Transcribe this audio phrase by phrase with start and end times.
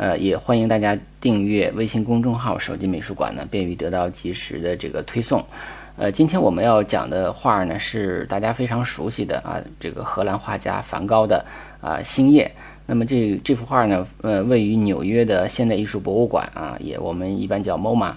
[0.00, 5.44] 呃，也欢迎大家订阅微信公众号“手机美术馆”呢，便于得到及时的这个推送。
[5.98, 11.44] 呃，今天我们要讲的画呢，是大家非常熟悉的啊，这个荷兰画家梵高的
[11.82, 12.50] 啊《星夜》。
[12.86, 18.10] 那么这这幅画呢，呃，位于纽约的现代艺术博物馆啊，也我们一般叫 MoMA。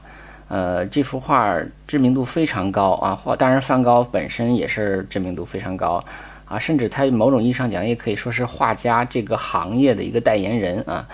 [0.47, 6.01] 呃，这幅画知名度非常高啊，画当然梵高本身也是知名度非常高。
[6.53, 11.07] 啊，甚至他某种意义上讲，也可以说是画家这个行业的一个代言人啊。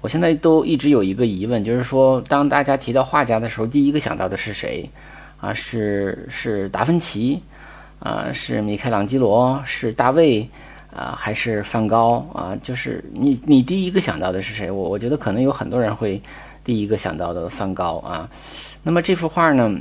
[0.00, 4.88] 我现在都一直有一个疑问，就是说，当大家提到画家的时候，第一个想到的是谁？
[5.38, 7.38] 啊，是是达芬奇，
[7.98, 10.48] 啊，是米开朗基罗，是大卫，
[10.94, 12.26] 啊，还是梵高？
[12.32, 14.70] 啊，就是你你第一个想到的是谁？
[14.70, 16.18] 我我觉得可能有很多人会
[16.64, 18.26] 第一个想到的梵高啊。
[18.82, 19.78] 那么这幅画呢？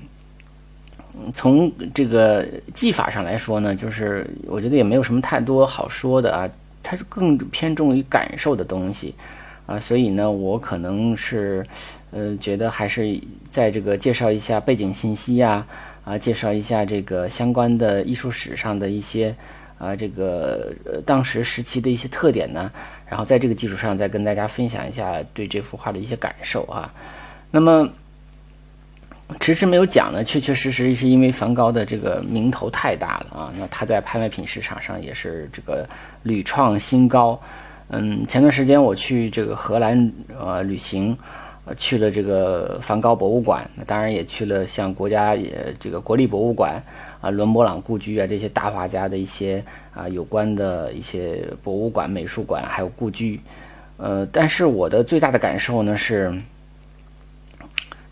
[1.33, 6.49] 从这个技法上来说呢，就是我觉得也没有什么太多好说的啊，
[6.83, 9.15] 它是更偏重于感受的东西
[9.65, 11.65] 啊，所以呢，我可能是
[12.11, 15.65] 呃觉得还是在这个介绍一下背景信息呀，
[16.03, 19.35] 啊，介绍一下这个相关的艺术史上的一些
[19.77, 20.71] 啊这个
[21.05, 22.71] 当时时期的一些特点呢，
[23.07, 26.93] 然后在这个基础上再跟大家分享一下对这幅画的一些感受啊，
[27.51, 27.89] 那么。
[29.39, 33.53] 迟迟没有讲呢，确确实实是因为梵高的这个名头太大了啊。
[33.57, 35.87] 那他在拍卖品市场上也是这个
[36.21, 37.39] 屡创新高。
[37.89, 41.17] 嗯，前段时间我去这个荷兰呃旅行，
[41.65, 46.81] 呃去了这个梵高博物馆，那当然也去了像国家也这个国立博物馆
[47.19, 53.39] 啊、伦勃朗故居啊这些大画家的一些啊有关的一些博物馆、美术馆还有故居。
[53.97, 56.31] 呃，但是我的最大的感受呢是。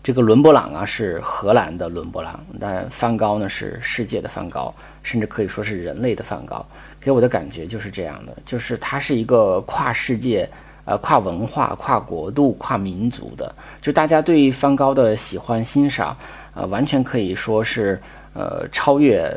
[0.04, 4.72] 这个伦勃朗啊是荷兰的伦勃朗，但梵高呢是世界的梵高，
[5.02, 6.64] 甚至可以说是人类的梵高。
[7.00, 10.46] 给我的感觉就是这样的，就是他是一个跨世界、
[10.84, 13.54] 呃跨文化、跨国度、跨民族的。
[13.80, 16.14] 就大家对梵高的喜欢欣赏，
[16.52, 17.98] 呃，完全可以说是
[18.34, 19.34] 呃超越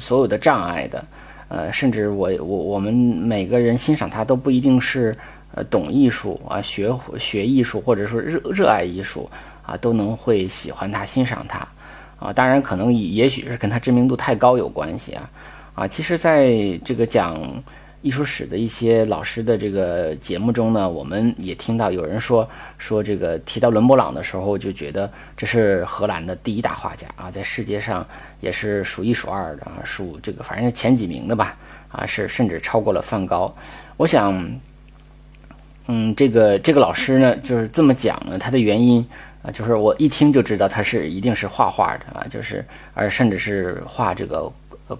[0.00, 1.04] 所有的障碍的。
[1.48, 5.14] 呃，甚至我我我们每个人欣赏他都不一定是
[5.54, 9.28] 呃懂艺术啊，学学艺术，或者说热热爱艺术。
[9.66, 11.66] 啊，都能会喜欢他、欣赏他，
[12.20, 15.30] 啊，当然可能也也许是跟他知名度太高有关系啊，
[15.74, 17.36] 啊，其实在这个讲
[18.02, 28.06] 艺术史的一些老师的这个节目中呢，我们也听到有人说说这个提到伦勃朗的时候，就觉得这是荷兰的第一大画家啊，在世界上
[28.40, 31.56] 也是数一数二的啊，数这个反正前几名的吧，
[31.90, 33.52] 啊，是甚至超过了梵高。
[33.96, 34.48] 我想，
[35.88, 39.04] 嗯，这个这个老师呢就是这么讲呢，他的原因。
[39.46, 42.64] 啊，就是我一听就知道他是一定是画画的啊，就是
[42.94, 44.50] 而甚至是画这个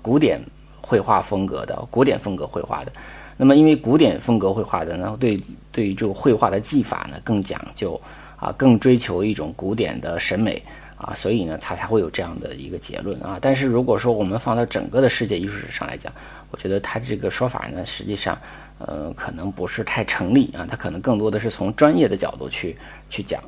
[0.01, 0.41] 古典
[0.81, 2.93] 绘画风格的古典风格绘画的。
[3.37, 5.39] 那么因为古典风格绘画的呢，对
[5.73, 8.01] 对于这个绘画的技法呢更讲究
[8.37, 10.63] 啊，更追求一种古典的审美
[10.97, 13.39] 啊，所以呢他才会有这样的一个结论啊。
[13.43, 16.13] 但是如果说我们放到整个的世界艺术史上来讲，
[16.53, 18.39] 我觉得他这个说法呢，实际上
[18.79, 22.77] 呃可能不是太成立啊，他可能更多的是从专业的角度去
[23.11, 23.43] 去讲。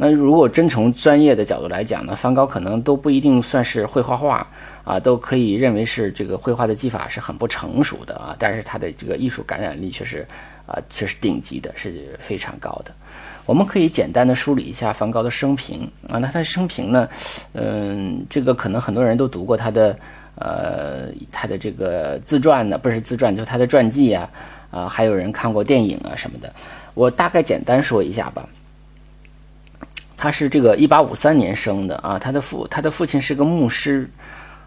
[0.00, 4.46] 那如果真从专业的角度来讲呢，梵高可能都不一定算是会画画
[4.84, 10.24] 啊，都可以认为是这个绘画的技法是很不成熟的啊，但是他的这个艺术感染力却是
[10.66, 12.92] 啊，却是顶级的，是非常高的。
[13.44, 17.08] 我们可以简单的梳理一下梵高的生平啊，那他的生平呢，
[17.54, 19.98] 嗯，这个可能很多人都读过他的
[20.36, 24.30] 呃他的这个自传呢，不是自传，就他的传记啊，
[24.70, 26.52] 啊，还有人看过电影啊什么的，
[26.94, 28.48] 我大概简单说一下吧。
[30.18, 34.10] 他是这个一八五三年生的啊，他的父他的父亲是个牧师，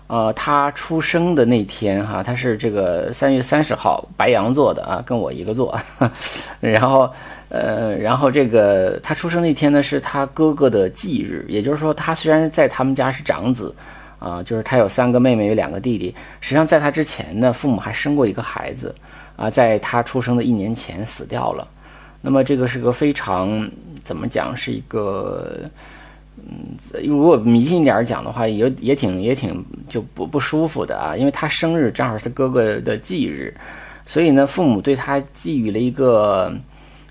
[0.07, 5.77] 呃，他出生的那天哈，他是这个三月三十号白羊座的啊，跟我一个座，
[6.61, 7.11] 然后
[7.49, 13.75] 呃，然后这个他出生那天呢是他哥哥的忌日，也就是说他虽然在他们家是长子
[14.19, 18.95] 啊，就是他有三个妹妹有两个弟弟，实际上在他之前呢，父母还生过一个孩子
[19.35, 21.67] 啊，在他出生的一年前死掉了。
[22.21, 23.69] 那么这个是个非常
[24.03, 25.59] 怎么讲，是一个
[26.37, 33.53] 嗯，如果迷信一点讲的话，也也挺也挺就不不舒服的啊，因为他生日正好是他哥哥的忌日，
[34.05, 36.53] 所以呢，父母对他寄予了一个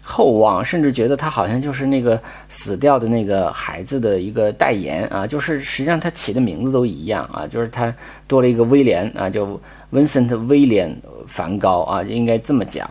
[0.02, 7.92] 厚望，甚至觉得他好像就是那个死掉的那个孩子的一个代言啊，就是实际上他起的名字都一样啊，就是他
[8.26, 9.46] 多了一个威廉啊，叫
[9.92, 10.96] Vincent 威廉
[11.26, 12.88] 梵高啊，应该这么讲。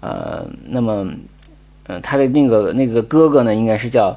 [0.00, 1.08] 呃，那么，
[1.86, 4.16] 嗯，他的那个那个哥哥呢，应该是叫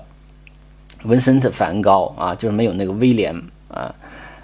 [1.04, 3.36] 文森特梵高啊，就是没有那个威廉
[3.68, 3.94] 啊。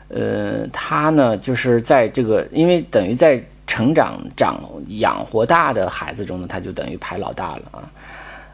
[0.09, 3.41] 呃，他呢，就是在这个，因为等于在。
[3.67, 4.61] 成长长
[4.99, 7.91] 养活大的孩子中呢，他就等于排老大了啊。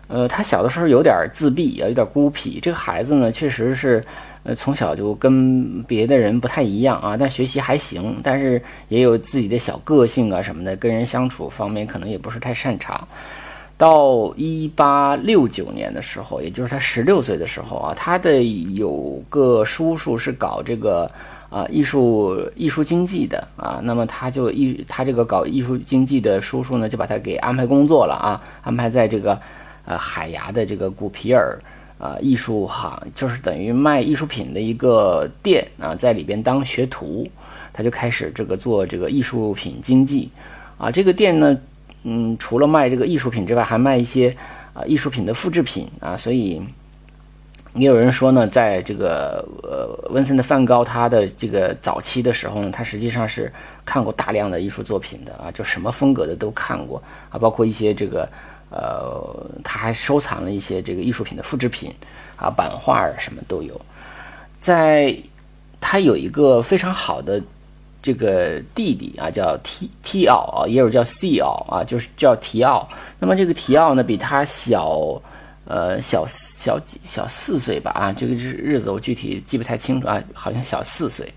[0.07, 2.61] 呃，他小的时候有点自闭啊，有点孤僻。
[2.61, 4.03] 这个孩子呢，确实是
[4.43, 13.05] 呃从小就跟别的人不太一样啊，但学习还行，但是也有自己的小个性啊什么的，跟人相处方面可能也不是太擅长。
[13.81, 18.43] 到一八六九年的时候，也就是他十六岁的时候啊，他的
[18.75, 21.09] 有个叔叔是搞这个。
[21.51, 29.37] 啊，艺术艺术经济的啊，那么他就艺他这个搞艺术经济的叔叔呢，就把他给安排工作了啊，安排在这个
[29.83, 31.59] 呃海牙的这个古皮尔
[31.97, 37.29] 啊艺术行，就是等于卖艺术品的一个店啊，在里边当学徒，
[37.73, 40.29] 他就开始这个做这个艺术品经济
[40.77, 41.59] 啊，这个店呢，
[42.03, 44.35] 嗯，除了卖这个艺术品之外，还卖一些
[44.73, 46.61] 啊艺术品的复制品啊，所以。
[47.73, 53.49] 也有人说呢，在这个呃，温森的梵高他的这个早期的时候呢，他实际上是
[53.85, 58.27] 看过大量的艺术作品的啊，就什么风格的都看过啊，包括一些这个
[58.71, 61.95] 呃，他还收藏了一些这个艺术品的复制品
[62.35, 63.79] 啊，版画什么都有。
[64.59, 65.15] 在
[65.79, 67.41] 他有一个非常好的
[68.01, 72.87] 这个弟弟啊，叫提提奥啊，也有叫西奥啊，就是叫提奥。
[73.19, 75.21] 那么这个提奥呢，比他小。
[75.65, 81.31] 呃，小小几小四岁吧啊，这个日日子我具体记不太清楚啊，好像小四岁。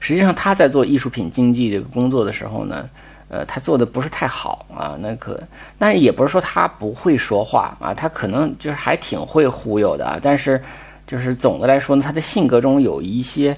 [0.00, 2.90] 实际上他在做艺术品经济这个工作的时候呢，
[3.28, 5.40] 呃，他做的不是太好啊，那可
[5.78, 10.62] 那也不是说他不会说话啊，他可能就是还挺会忽悠的啊，但是
[11.06, 13.56] 就是总的来说呢，他的性格中有一些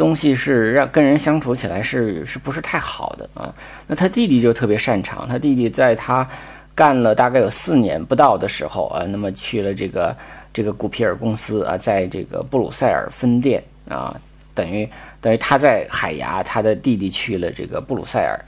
[0.00, 3.54] 东西是让跟人相处起来是是不是太好的啊？
[3.86, 6.26] 那他弟弟就特别擅长，他弟弟在他。
[6.72, 10.16] 干了大概有四年不到的时候啊，那么去了这个
[10.50, 14.18] 这个古皮尔公司啊，在这个布鲁塞尔分店啊，
[14.54, 14.88] 等于
[15.20, 18.38] 等于他在海牙，他的弟弟去了这个布鲁塞尔。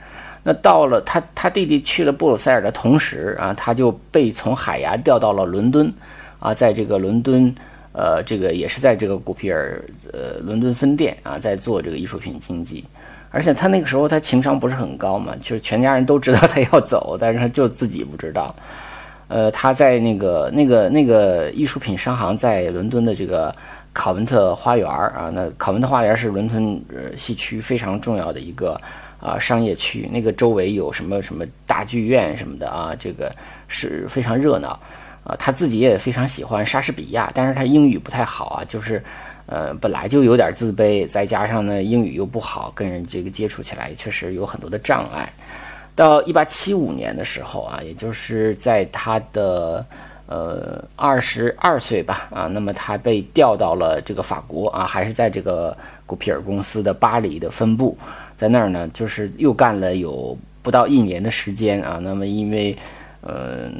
[0.41, 5.93] 那到了他他弟弟去了布鲁塞尔的同时啊，他就被从海牙调到了伦敦
[6.39, 7.53] 啊，在这个伦敦
[7.93, 9.81] 呃，这个也是在这个古皮尔
[10.11, 12.83] 呃伦敦分店啊，在做这个艺术品经济。
[13.31, 18.53] 而且他那个时候他情商不是很高嘛，就是全家人都知道他要走，但是他就自己不知道。
[19.27, 23.55] 呃，他在那个那个那个艺术品商行在伦敦的这个
[23.91, 28.79] 考文特花园啊，那考文特花园是伦敦呃西区非常重要的一个
[29.19, 33.33] 啊商业区，那个周围有什么什么大剧院什么的啊，这个
[33.67, 34.79] 是非常热闹
[35.23, 35.35] 啊。
[35.37, 39.03] 他自己也非常喜欢莎士比亚，但是他英语不太好啊，就是。
[39.45, 45.29] 呃，本来就有点自卑，再加上呢英语又不好，跟人这个接触起来确实有很多的障碍。
[45.97, 49.85] 到一八七五年的时候啊，也就是在他的
[50.27, 57.97] 呃二十二岁吧啊，那么他被调到了这个法国啊，还是在这个古皮尔公司的巴黎的分部，
[58.37, 61.99] 在那儿呢，就是又干了有不到一年的时间啊。
[62.01, 62.75] 那么因为
[63.25, 63.71] 呃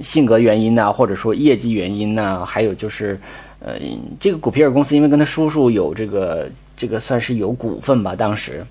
[0.00, 3.18] 性格原因呐，或者说业绩原因呐，还有就是。
[3.64, 3.76] 呃，
[4.18, 8.66] 这个古皮尔公司因为跟他叔叔有这个这个算是有股份吧，当时，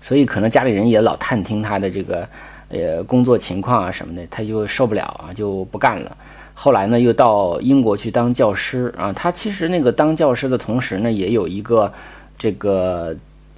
[0.00, 2.28] 所以可能家里人也老探听他的这个
[2.70, 6.16] 呃工作情况啊什么的，他就受不了啊，就不干了。
[6.54, 9.12] 后来呢，又到英国去当教师啊。
[9.12, 11.92] 他其实那个当教师的同时呢，也有一个
[12.36, 13.14] 这个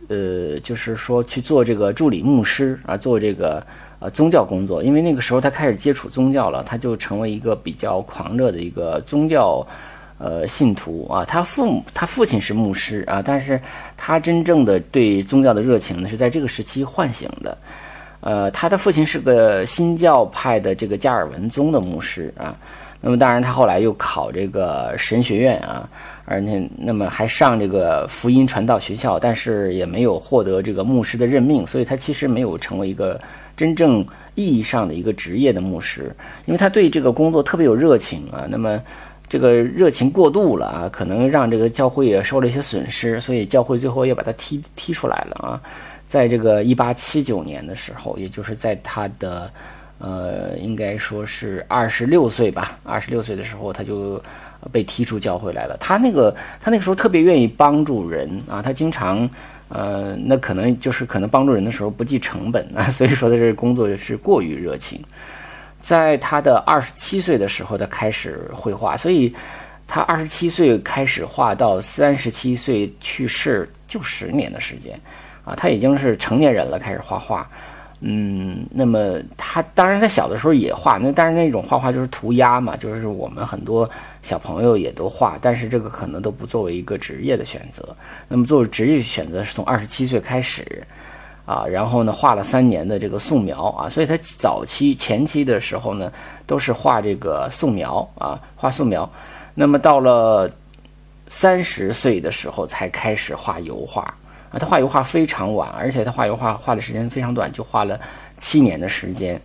[0.09, 3.67] 呃，就是说去做这个助理牧师啊，做这个。
[4.01, 9.67] 呃，宗教工作，因为那个时候他开始接触宗教了，他就成为一个比较狂热的一个宗教，
[10.19, 11.25] 呃，信徒啊。
[11.25, 13.61] 他父母，他父亲是牧师啊，但是
[13.97, 17.59] 他真正的对宗教的热情呢，是在这个时期唤醒的。
[18.21, 22.55] 呃，他的父亲是个新教派的这个加尔文宗的牧师啊。
[23.01, 25.89] 那么，当然他后来又考这个神学院啊，
[26.29, 33.21] 而且那么还上这个福音传道学校，但是也没有获得这个牧师的任命，所以他其实没有成为一个。
[33.59, 34.07] 真正
[34.37, 36.15] 意义上的一个职业的牧师，
[36.47, 38.47] 因为他对这个工作特别有热情啊。
[38.49, 38.81] 那么，
[39.29, 45.61] 这个热情过度了啊，可能让这个教会也受了一些损失，所以教会最后也把他踢踢出来了啊。
[46.09, 49.51] 在这个一八七九年的时候，也就是在他的
[49.99, 54.23] 呃，应该说是二十六岁吧，二十六岁的时候，他就
[54.73, 55.77] 被踢出教会来了。
[55.79, 59.29] 他那个他那个时候特别愿意帮助人啊，他经常。
[59.71, 64.99] 呃，那可能就是可能帮助人的时候不计成本啊， 所以说的这个工作是过于热情。
[65.79, 69.31] 在他的二十七岁的时候，他开始绘画，所以
[69.87, 74.99] 他二十七岁开始画到三十七岁去世就十年的时间，
[75.45, 77.47] 啊，他已经是成年人了，开始画画。
[78.01, 83.91] 嗯，那么他当然在小的时候也画，那但是那种画画就是涂鸦嘛，就是我们很多
[84.23, 87.97] 小朋友也都画，但是这个可能都不作为一个职业的选择。
[88.29, 90.87] 那么作为职业选择是从二十七岁开始，
[91.45, 96.13] 啊，然后呢画了三年的这个素描啊，所以他早期前期的时候呢
[96.47, 99.11] 都是画这个素描啊，画素描。
[99.55, 100.49] 那么到了
[101.27, 104.15] 三十岁的时候才开始画油画。
[104.51, 107.99] 啊，他画油画非常晚，而且他画油画画的时间非常短，就画了
[108.39, 109.41] 七年的时间。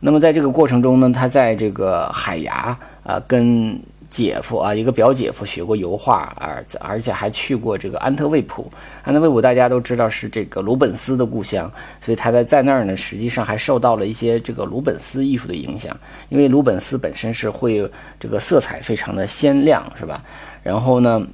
[0.00, 3.78] 那么在这个过程中呢，他在这个海牙啊，跟
[4.08, 8.68] 姐夫啊，一个表姐夫学过油画，而而且还去过这个安特卫普。
[9.04, 15.96] 安特卫普大家都知道是这个鲁本斯的故乡，所以他在在那儿呢，实际上还受到了一些这个鲁本斯艺术的影响，
[16.28, 17.88] 因为鲁本斯本身是会
[18.18, 20.24] 这个色彩非常的鲜亮，是吧？
[20.62, 21.24] 然后呢？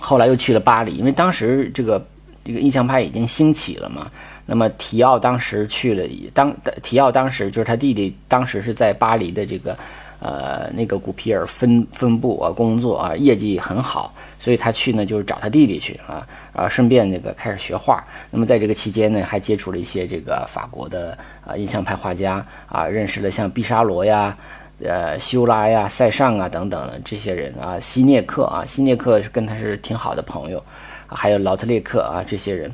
[0.00, 2.04] 后来又去了巴黎，因为当时这个
[2.44, 4.10] 这个印象派已经兴起了嘛。
[4.46, 6.02] 那么提奥当时去了，
[6.34, 6.52] 当
[6.82, 9.78] 提奥当时就是他弟弟，当时是在巴黎的这个
[10.18, 18.02] 呃那个古皮尔分分部啊工作啊，业绩很好，所以他去呢就是找他弟弟去啊啊，顺便那个开始学画。
[18.28, 21.16] 那么在这个期间呢，还接触了一些这个法国的
[21.46, 24.36] 啊印象派画家啊，认识了像毕沙罗呀。
[24.82, 30.62] 呃，修拉呀、塞尚啊等等的这些人啊，希涅克啊，希涅克是跟他是挺好的朋友，
[31.06, 32.72] 还有劳特列克啊这些人。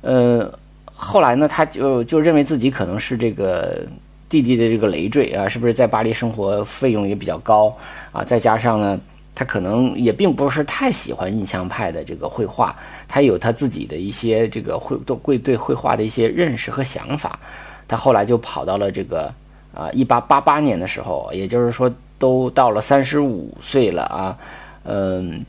[0.00, 0.52] 呃，
[0.92, 3.86] 后来呢，他就就认为自己可能是这个
[4.28, 7.72] 弟弟的这个累赘啊，是不是在巴黎生活费用也比较高
[8.10, 8.24] 啊？
[8.24, 9.00] 再加上呢，
[9.32, 12.74] 他可能也并不是太喜欢印象派的这个绘画，
[13.06, 17.38] 他有他自己的一些这个绘都会对绘画的一些认识和想法。
[17.86, 19.32] 他后来就跑到了这个。
[19.78, 24.36] 啊，一八八八年的时候，也就是说都到了三十五岁了啊，
[24.82, 25.46] 嗯，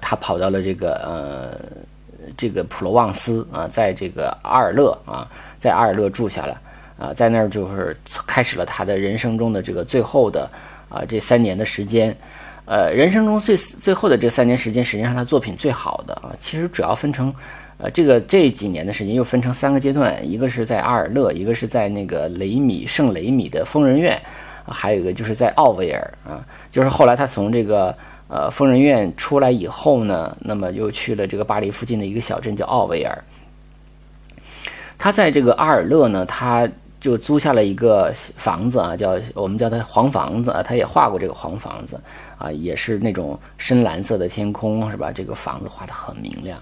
[0.00, 1.60] 他跑到了这个呃
[2.34, 5.28] 这个普罗旺斯啊，在这个阿尔勒啊，
[5.58, 6.58] 在阿尔勒住下了
[6.98, 7.94] 啊，在那儿就是
[8.26, 10.48] 开始了他的人生中的这个最后的
[10.88, 12.16] 啊这三年的时间，
[12.64, 17.34] 呃，人生中最最后的这三年时间，实际上他作品最好的啊，其实主要分成。
[17.78, 24.20] 呃，这个这几年的时间又分成三个阶段，一个是在阿尔勒，一个是在那个雷米圣雷米的疯人院，
[24.66, 26.44] 还有一个就是在奥维尔啊。
[26.72, 33.16] 就是后来他从这个呃疯人院出来以后呢，那么又去了这个巴黎附近的一个小镇叫奥维尔。
[34.98, 36.68] 他在这个阿尔勒呢，他
[36.98, 40.64] 就租下了一个房子啊，叫我们叫它黄房子啊。
[40.64, 42.00] 他也画过这个黄房子
[42.38, 45.12] 啊，也是那种深蓝色的天空是吧？
[45.12, 46.58] 这个房子画得很明亮。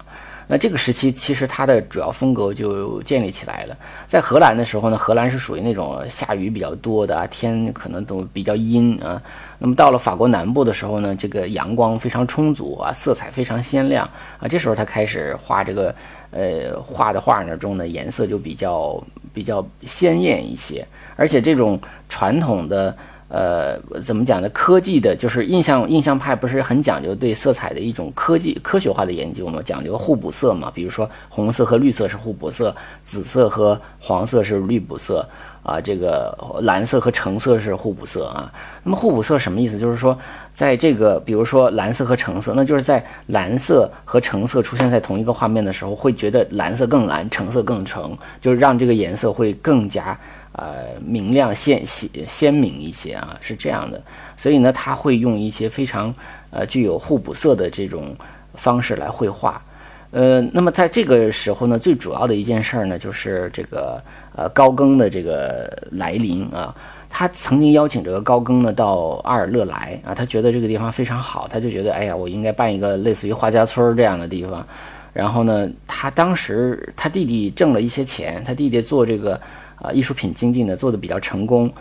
[0.49, 3.75] 那这个时期，其实它的主要风格就建立起来了。
[4.07, 9.21] 在荷兰的时候呢，荷兰是属于那种下雨比较多的啊，天可能都比较阴啊。
[9.59, 14.47] 那么到了法国南部的时候呢，这个阳光非常充足啊，色彩非常鲜亮啊。
[14.47, 15.93] 这时候他开始画这个，
[16.31, 20.87] 呃，画的画呢中呢颜色就比较比较鲜艳一些，
[21.17, 22.95] 而且这种传统的。
[23.29, 24.47] 呃，怎么讲呢？
[24.49, 29.59] 科技的，就是印象印象派不是很讲究对色彩的一种科技科学化的研究吗？
[29.65, 30.71] 讲究互补色嘛。
[30.73, 32.73] 比如说红色和绿色是互补色，
[33.05, 35.27] 紫色和黄色是绿补色
[35.61, 38.49] 啊，这个蓝色和橙色是互补色啊。
[38.83, 39.77] 那么互补色什么意思？
[39.77, 40.17] 就是说，
[40.53, 50.17] 在这个比如说蓝色和橙色，那就是在蓝色和橙色出现在同一个画面的时候，会觉得蓝色更蓝，橙色更橙，就是让这个颜色会更加。
[50.53, 54.01] 呃，明亮鲜鲜鲜明一些啊，是这样的。
[54.35, 56.13] 所以呢，他会用一些非常
[56.49, 58.15] 呃具有互补色的这种
[58.55, 59.61] 方式来绘画。
[60.09, 64.01] 呃，那么在这个时候呢，最主要的一件事儿呢，就是这个
[64.35, 66.73] 呃高更的这个来临啊。
[67.09, 74.65] 他曾经邀请这个高更呢到阿尔勒来啊，他觉得这个地方非常好，他就觉得哎呀，我应该办一个类似于画家村这样的地方。
[75.13, 79.39] 然后呢，他当时他弟弟挣了一些钱，他弟弟做这个。
[79.81, 81.71] 啊，艺术品经济呢做的比较成功，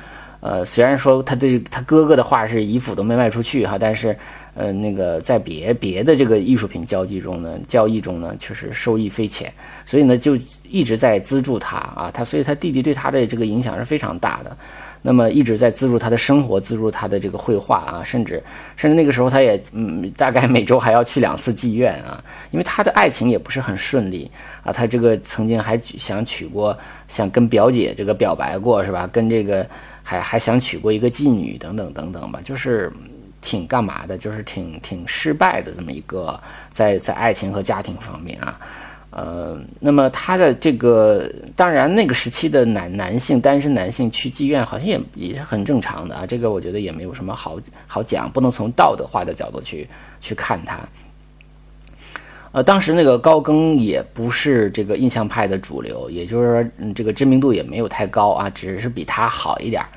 [0.41, 4.17] 呃，虽然说他对他哥哥的画是一幅都没卖出去哈，但是，
[4.55, 9.53] 呃，那个在别别的这个艺术品交际中呢，交易中呢，确实受益匪浅，
[9.85, 10.37] 所以呢，就
[10.69, 14.57] 一直在资助他啊，他所以他弟弟对他的这个影响是非常大的。
[15.09, 18.43] 那么一直在资助他的生活，资助他的这个绘画啊，甚至
[18.75, 22.21] 甚至那个时候他也嗯，大概每周还要去两次妓院啊，
[22.51, 24.29] 因为他的爱情也不是很顺利
[24.65, 29.09] 啊，他这个曾经还想娶过，想跟表姐这个表白过是吧？
[29.13, 29.65] 跟这个
[30.03, 32.93] 还还想娶过一个妓女等等等等吧，就是
[33.41, 36.37] 挺干嘛的，就是挺挺失败的这么一个
[36.73, 38.59] 在在爱情和家庭方面啊
[39.19, 49.89] 呃，那么他的这个，当然那个时期的男男性单身男性去妓院好像也也是很正常的啊，这个我觉得也没有什么好好讲，不能从道德化的角度去
[50.21, 50.79] 去看他。
[52.53, 59.89] 呃，当时那个高更也不是这个印象派的主流，也就是说，嗯，这个知名度也没有太高啊，只是比他好一点儿。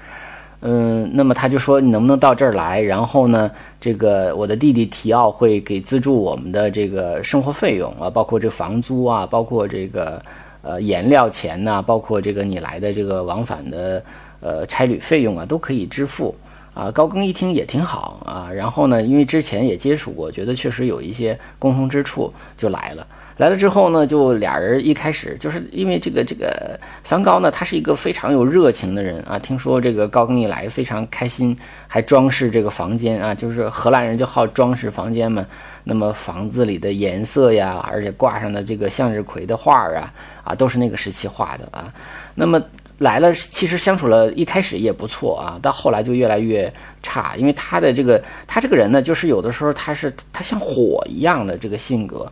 [0.62, 2.82] 嗯，那么他就说你能不能到这儿来？
[2.82, 3.50] 然后呢，
[3.80, 10.22] 这个我的弟弟提奥会给资助我们的这个生活费用啊，包括这房租啊，包括这个
[10.62, 14.04] 呃颜料钱呐，包括这个你来的这个往返的
[14.42, 16.36] 呃差旅费用啊，都可以支付
[16.74, 16.92] 啊。
[16.92, 23.08] 高更一听也挺好啊，然后呢，因为之前也接触过，觉得确实有一些共同之处，就来了。
[23.40, 29.40] 来了之后呢，就俩人一开始就是因为这个这个梵高呢，他是一个非常有热情的人啊。
[29.40, 35.46] 听说这个高更一来非常开心，还装饰这个房间啊，就是荷兰人就好装饰房间嘛。
[35.86, 41.88] 那么房子里的颜色呀，而且挂上的这个向日葵的画儿啊，啊都是那个时期画的啊。
[42.36, 42.62] 那么
[42.98, 52.30] 来了，其实相处了一开始也不错啊，到后来就越来越差，因为他的这个他这个人呢，就是有的时候他是他像火一样的这个性格。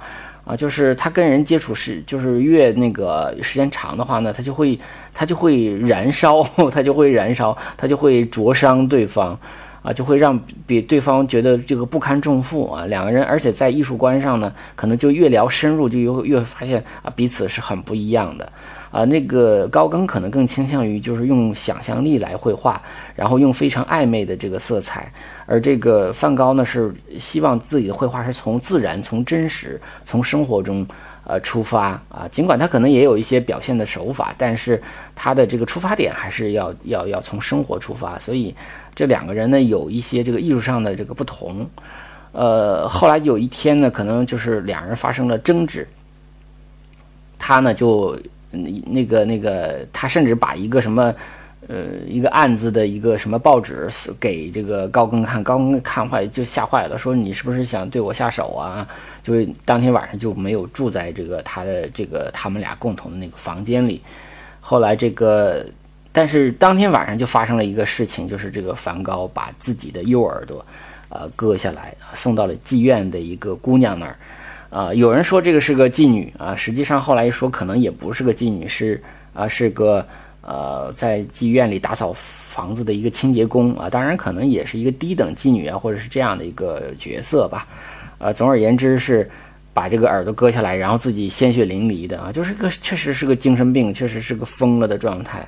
[0.47, 4.79] 啊，就是他跟人接触是，就是越那个时间长的话呢，他就会
[5.13, 9.37] 他就会燃烧， 他就会燃烧，他就会灼伤对方，
[9.81, 12.85] 啊，就会让比对方觉得这个不堪重负啊。
[12.85, 18.49] 两个人，而且在艺术观上呢，可能就越聊深入，就越越发现啊，彼此是很不一样的。
[18.89, 22.81] 啊，那个高更可能更倾向于就是用想象力来绘画，
[23.17, 25.11] 然后用非常暧昧的这个色彩，
[25.47, 30.85] 而这个梵高呢是希望自己的绘画是从自然、从真实、从生活中
[31.23, 32.27] 呃出发啊。
[32.29, 34.79] 尽管他可能也有一些表现的手法，但是
[35.15, 38.19] 他的这个出发点还是要要要从生活出发。
[38.19, 38.53] 所以
[38.93, 41.67] 这两个人呢有一些这个艺术上的这个不同。
[42.33, 45.87] 呃，后来有一天呢，可能就是两人发生了争执，
[47.39, 48.15] 他呢就。
[48.49, 51.13] 那那个那个，他甚至把一个什么，
[51.67, 58.87] 呃，一个案子的一个什么报纸给这个高更看，高更看坏就吓坏了，说你是不是想对我下手啊？
[59.23, 64.01] 就当天晚上就没有住在这个他的这个他们俩共同的那个房间里。
[64.61, 65.65] 后来这个，
[66.11, 70.65] 但是当天晚上就发生了一个事情，就是这个梵高把自己的右耳朵，
[71.09, 74.15] 呃，割下来送到了妓院的一个姑娘那儿。
[74.69, 79.01] 啊，有人说这个是个妓女啊，实际上后来一说，可能也不是个妓女，是
[79.33, 80.05] 啊，是个
[80.47, 87.67] 呃，在妓院里打扫房子的一个清洁工啊，当然可能也是一个低等妓女啊，或者是这样的一个角色吧。
[88.17, 89.29] 呃，总而言之是
[89.73, 95.45] 把这个耳朵割下来，然后自己鲜血淋漓的啊，就是个确实是个精神病，确实是个疯了的状态。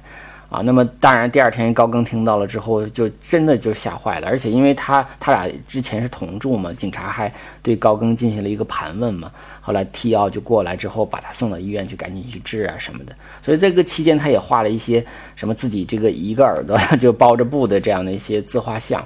[0.50, 4.28] 啊，那么当然，第二天高更听到了之后，就真的就吓坏了。
[4.28, 7.32] 而且因为他他俩之前是同住嘛，警察还
[7.62, 9.32] 对高更进行了一个盘问嘛。
[9.62, 13.14] 后来替奥就过来之后，把他送到医院去，赶紧去治啊什么的。
[13.44, 19.00] 所以这个期间，他也画了一些什么自己这个一个耳朵 就包着布的这样的一些自画像。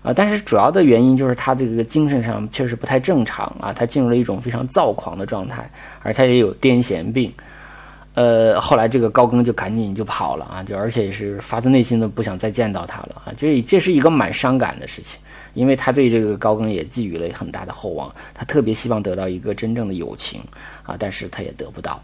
[0.00, 5.68] 啊，但是主要的原因就是他这个精神上确实不太正常啊，他进入了一种非常躁狂的状态，
[6.04, 7.32] 而他也有癫痫病。
[8.18, 15.20] 呃，后来这个高更就赶紧就跑了啊，就而且是发自内心的不想再见到他了啊，这这是一个蛮伤感的事情，
[15.54, 20.40] 因为他对这个高更也寄予了很大的厚望，他特别希望得到一个真正的友情
[20.82, 22.02] 啊，但是他也得不到，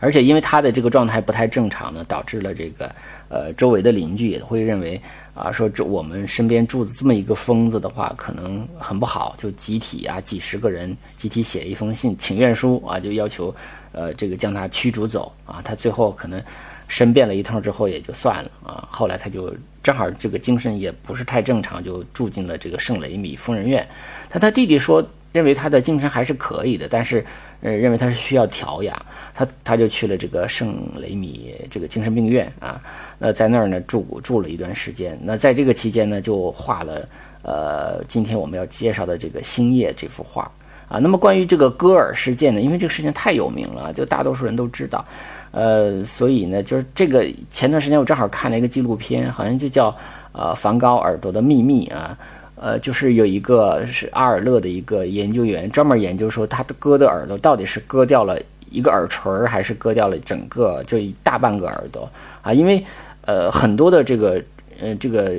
[0.00, 2.92] 而且因为他的这个状态不太正常呢，导致了这个
[3.28, 5.00] 呃周围的邻居也会认为
[5.34, 13.54] 啊，说这我们身边住的这么一个疯子的话，可能很不好，就集体啊几十个人集体写一封信请愿书啊，就要求。
[13.94, 16.42] 呃，这个将他驱逐走啊，他最后可能
[16.88, 18.88] 申辩了一通之后也就算了啊。
[18.90, 23.86] 后来他就正好这个精神也不是太正常，就住进了这个圣雷米疯人院。
[24.30, 27.24] 但他弟弟说，认为他的精神还是可以的，但是
[27.62, 28.94] 呃，认为他是需要调养。
[29.34, 32.80] 他他就去了这个圣雷米这个精神病院啊。
[33.18, 35.18] 那在那儿呢住住了一段时间。
[35.22, 37.08] 那在这个期间呢，就画了
[37.42, 40.50] 呃今天我们要介绍的这个星夜这幅画。
[40.88, 45.02] 啊，那么关于这个戈尔事件呢，因为这个事情太有名了，就大多数人都知道，
[45.50, 49.96] 呃，所以呢，就是这个前段时间我正好看了一个纪录片，好像就叫
[50.32, 52.18] 呃梵高耳朵的秘密啊，
[52.62, 62.08] 呃，就是有一个是阿尔勒的一个研究员专门研究说他的割的耳朵到底是割掉了一个耳垂，还是割掉了整个就一大半个耳朵
[62.40, 62.52] 啊？
[62.52, 62.82] 因为
[63.26, 64.40] 呃很多的这个
[64.80, 65.34] 呃这个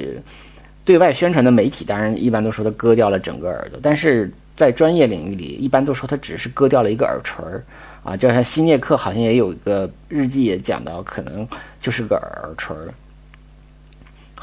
[0.83, 4.29] 对外宣传的媒体，当然一般都说他割掉了整个耳朵，但是。
[4.55, 7.43] 在专业领域里，一般都说他只是割掉了一个耳垂，
[8.03, 11.45] 啊，就像希涅克好像也有一个日记也讲到，可能
[11.81, 12.93] 就是个耳垂儿。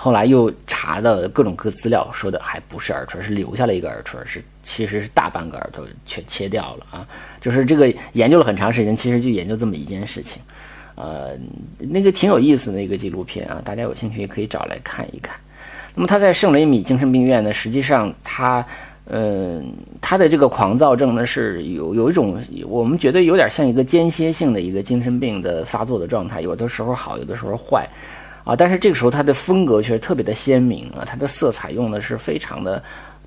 [0.03, 7.07] 后来又查的各种各资料，说的还不是耳垂，是留下了一个耳垂，是其实是大半个耳朵全切掉了啊。
[7.39, 10.41] 就是这个研究了很长时间，其实就研究这么一件事情，
[10.95, 11.37] 呃，
[11.79, 15.37] 那个挺有意思的一个纪录片啊，大家有兴趣也可以找来看一看。
[15.95, 18.67] 那么他在圣雷米精神病院呢，实际上他。
[19.07, 19.61] 呃，
[20.01, 27.89] 他的这个狂躁症呢，是有有一种我们觉得有点像一个间歇性的一个精神病的发作的状态，有的时候好，有的时候坏，
[28.45, 32.83] 啊，但是这个时候他的风格却是特别的鲜明啊，他的色彩用的是非常的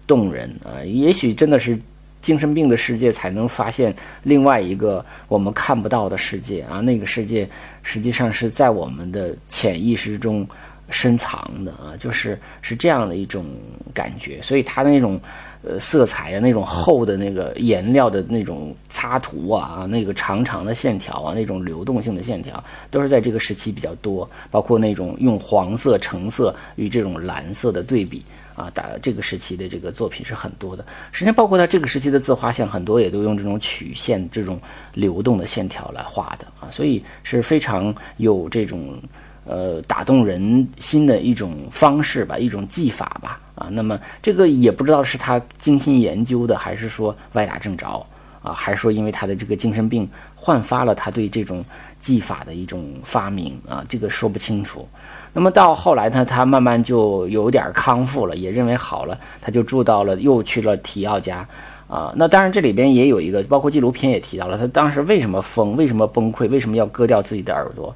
[0.07, 1.79] 动人啊，也许真的是
[2.21, 7.49] 精神病的世界才能发现另外一个我们看不到的世界啊，那个世界
[7.81, 10.47] 实际上是在我们的潜意识中
[10.89, 13.45] 深藏的啊，就是是这样的一种
[13.93, 15.19] 感觉，所以他的那种。
[15.65, 24.29] 呃，色彩呀，那种厚的那个颜料的那种擦涂啊，那个长长的线条啊，那种流动性的线条，都是在这个时期比较多。
[24.51, 28.21] 包括那种用黄色、橙色与这种蓝色的对比
[28.55, 30.85] 啊，打这个时期的这个作品是很多的。
[31.13, 34.59] 实际上，包括他这个时期的自画像，很多也都用这种曲线、这种
[34.93, 39.01] 流动的线条来画的啊，所以是非常有这种。
[39.45, 48.05] 呃，打动人心的一种方式吧，一种技法吧，啊，那么这个也不知道是他精心研究的，还是说歪打正着
[48.41, 51.63] 啊，还是说因为他的这个精神病焕发了他对这种
[51.99, 54.87] 技法的一种发明啊，这个说不清楚。
[55.33, 61.45] 那么到后来呢，他慢慢就有点康复了，也认为好了，他就住到了，又去了提奥家
[61.87, 62.13] 啊。
[62.15, 67.93] 那当然这里边也有一个，包括纪录片也提到了，他当时为什么疯，为什么崩溃，为什么要割掉自己的耳朵。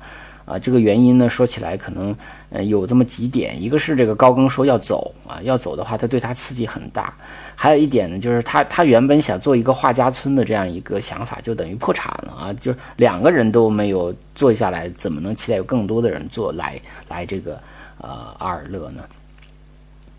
[0.48, 2.16] 啊，这个原因呢，说起来可能，
[2.52, 3.62] 呃，有这么几点。
[3.62, 7.14] 一个是这个高更说要走啊，要走的话，他对他刺激很大。
[7.54, 12.54] 还有一点呢，就是他他原本想做一个画家村的这样一个想法，就等于破产了啊。
[12.62, 16.80] 就两个人都没有做下来，怎么能期待有更多的人做来
[17.10, 17.60] 来这个
[18.00, 19.04] 呃阿尔勒呢？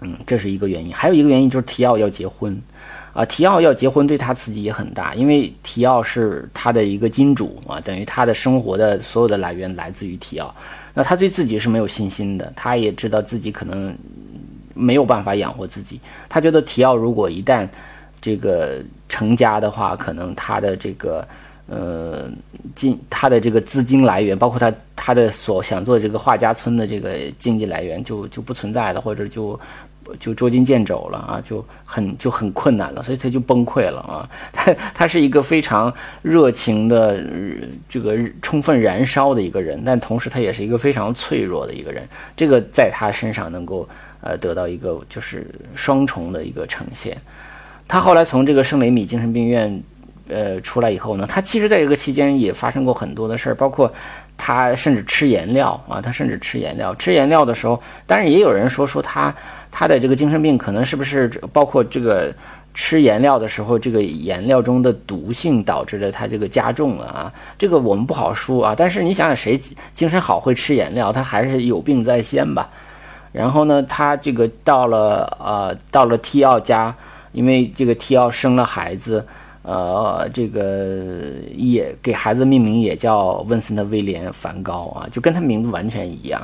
[0.02, 0.92] 嗯，这是一个原因。
[0.94, 2.60] 还有一个原因就是提奥要结婚。
[3.12, 10.54] 啊，提奥要结婚对他刺激也很大，因为提奥是他的一个金主啊，等于他的生活的所有的来源来自于提奥。
[10.94, 13.96] 那他对自己是没有信心的，他也知道自己可能
[14.74, 16.00] 没有办法养活自己。
[16.28, 17.66] 他觉得提奥如果一旦
[18.20, 21.26] 这个成家的话，可能他的这个
[21.66, 22.30] 呃
[22.74, 29.58] 金他的这个资金来源，包括他他的所想做这个画家村的这个经济来源就就不存在了，或者就。
[30.18, 34.28] 就捉襟见肘了啊，就很就很困难了，所以他就崩溃了啊。
[34.52, 35.92] 他他是一个非常
[36.22, 37.22] 热情的
[37.88, 42.08] 这个充分燃烧的一个人，但同时他也是一个非常脆弱的一个人。
[42.36, 43.88] 这个在他身上能够
[44.20, 47.16] 呃得到一个就是双重的一个呈现。
[47.86, 49.82] 他后来从这个圣雷米精神病院
[50.28, 53.92] 呃出来以后呢，他其实在这个期间也发生过很多的事儿，包括。
[54.40, 56.94] 他甚至吃颜料啊，他甚至吃颜料。
[56.94, 59.34] 吃颜料的时候，当然也有人说说他
[59.70, 62.34] 他的这个精神病可能是不是包括这个
[62.74, 67.32] 吃颜料的时候，这个颜料中的毒性导致了他这个加重了啊。
[67.58, 68.74] 这个我们不好说啊。
[68.76, 69.60] 但是你想想，谁
[69.94, 71.12] 精神好会吃颜料？
[71.12, 72.68] 他还是有病在先吧。
[73.32, 76.94] 然后呢，他这个到了呃到了 T 奥家，
[77.32, 79.26] 因为这个 T 奥生了孩子。
[79.62, 86.40] 呃，这个也给孩子命名也叫温森特威廉梵高啊，就跟他名字完全一样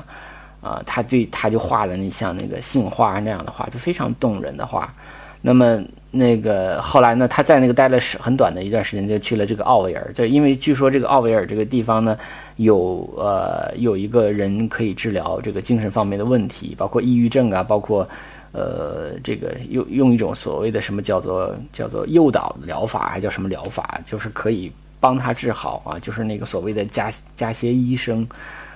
[0.65, 0.83] 啊。
[0.87, 4.93] 他对他就画了那像那个杏花那样的画，就非常动人的画。
[5.41, 10.11] 那么那个后来呢，他在那个待了是很短的一段时间，就去了这个奥维尔。
[10.15, 12.19] 就因为据说这个奥维尔这个地方呢，
[12.57, 18.09] 有呃有一个人可以治疗这个精神方面的问题，包括抑郁症啊，包括。
[18.57, 28.25] 呃，这个用用一种所谓的什么叫做叫做诱导疗法，还叫什么疗法，就是可以帮他治好啊，就是那个所谓的加加歇医生，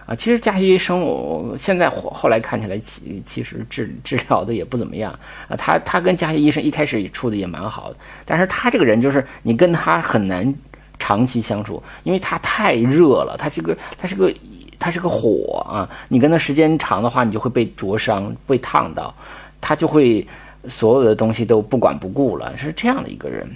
[0.09, 5.12] 啊，其实加西医生，我现在后后来看起来其其实治治疗的也不怎么样
[5.49, 10.55] 啊，他他跟加西医生一开始处的也蛮好的，但是他这个人就是你跟他很难
[10.99, 14.33] 长期相处，因为他太热了，他这个他是个
[14.79, 19.14] 他是个火啊，你跟他时间长的话，你就会被灼伤，被烫到。
[19.61, 20.27] 他就会
[20.68, 23.47] 所有的东西都不管不顾了，是这样的一个人。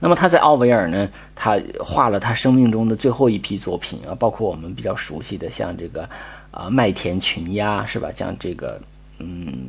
[0.00, 6.08] 那么他在奥维尔呢，他画了他生命中的最后一批作品啊，包括我们比较熟悉的，像这个
[6.50, 8.10] 啊麦田群鸦，是吧？
[8.16, 8.80] 像这个，
[9.18, 9.68] 嗯，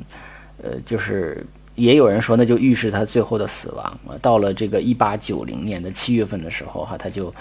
[0.63, 4.15] 呃，就是也有人说，那就预示他最后的死亡啊。
[4.22, 7.34] 到了这个一八九零年的七月份的时候，哈，他就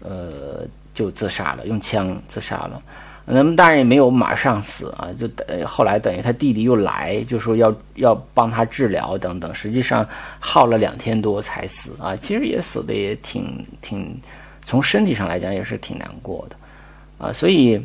[0.00, 2.82] 呃就自杀了，用枪自杀了。
[3.30, 10.06] 那么当然也没有马上死啊，就等后来等于他弟弟又来，就说要要帮他治疗等等，实际上
[10.40, 12.16] 耗了两天多才死啊。
[12.16, 14.18] 其实也死的也挺挺，
[14.64, 17.30] 从身体上来讲也是挺难过的啊。
[17.30, 17.78] 所以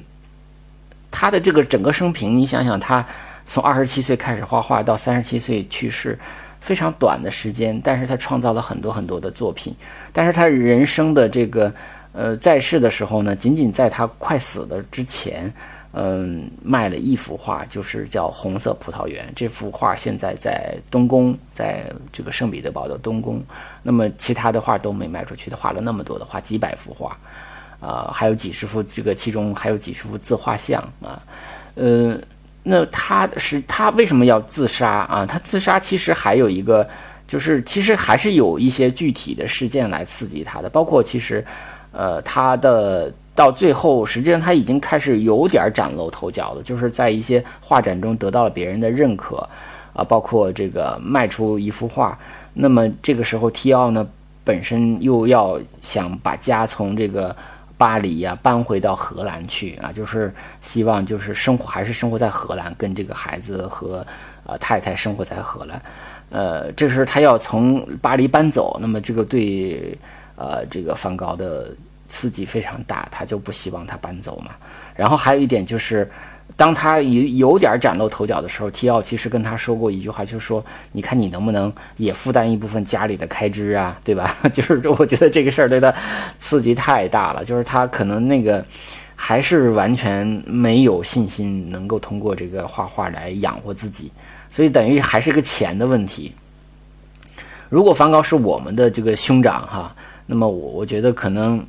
[1.11, 3.05] 他的这个整个生平，你想想，他
[3.45, 6.17] 从二十七岁开始画画到三十七岁去世，
[6.61, 9.75] 非常短的时间，但是他创造了很多很多的作品。
[10.13, 11.73] 但是他人生的这个
[12.13, 15.53] 呃在世的时候呢，仅仅在他快死的之前。
[15.95, 19.27] 嗯，卖了一幅画，就是叫《红色葡萄园》。
[19.35, 23.39] 这幅画现在在东宫，在这个圣彼得堡的东宫。
[23.83, 27.15] 那么其他的画都没卖出去，他画了那么多的画，几百幅画，
[27.79, 31.21] 啊，还有几十幅，这个其中还有几十幅自画像啊。
[31.75, 32.17] 呃，
[32.63, 35.27] 那他是他为什么要自杀啊？
[35.27, 36.89] 他自杀其实还有一个，
[37.27, 41.45] 就是其实还是有一些具体的事件来刺激他的，包括其实，
[41.93, 43.13] 呃，他的。
[43.35, 49.37] 到最后，实际上他已经开始有点崭露头角了，就是在一些画展中得到了别人的认可，
[49.91, 52.15] 啊，包括这个卖出一幅画。
[52.53, 54.07] 那么这个时候，提奥呢
[54.43, 57.35] 本身又要想把家从这个
[57.75, 64.05] 巴黎呀搬回到荷兰去啊，就是希望就是生活还是生活在荷兰，跟这个孩子和
[64.45, 65.81] 呃太太生活在荷兰。
[66.29, 69.97] 呃，这时候他要从巴黎搬走，那么这个对
[70.43, 71.69] 呃这个梵高的。
[72.09, 74.51] 刺激非常大，他就不希望他搬走嘛。
[74.95, 76.07] 然后还有一点就是，
[76.55, 85.91] 当他有有点崭露头角的时候，提奥其实跟他说过一句话，就是说：“你看你能不能也负担一部分家里的开支啊，对吧？” 就是我觉得这个事儿对他
[86.37, 88.63] 刺激太大了，就是他可能那个
[89.15, 94.11] 还是完全没有信心能够通过这个画画来养活自己，
[94.51, 96.31] 所以等于还是个钱的问题。
[97.69, 101.65] 如果梵高是我们的这个兄长哈，那么我我觉得可能。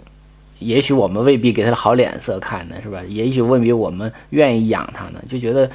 [0.60, 3.02] 也许我们未必给他好脸色看呢，是吧？
[3.08, 5.68] 也许未必我们愿意养他呢，就觉得，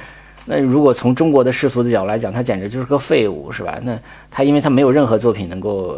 [0.46, 3.78] 那如果从中国的世俗的角度来讲，他简直就是个废物，是吧？
[3.82, 3.96] 那
[4.30, 5.94] 他因为他没有任何作品能够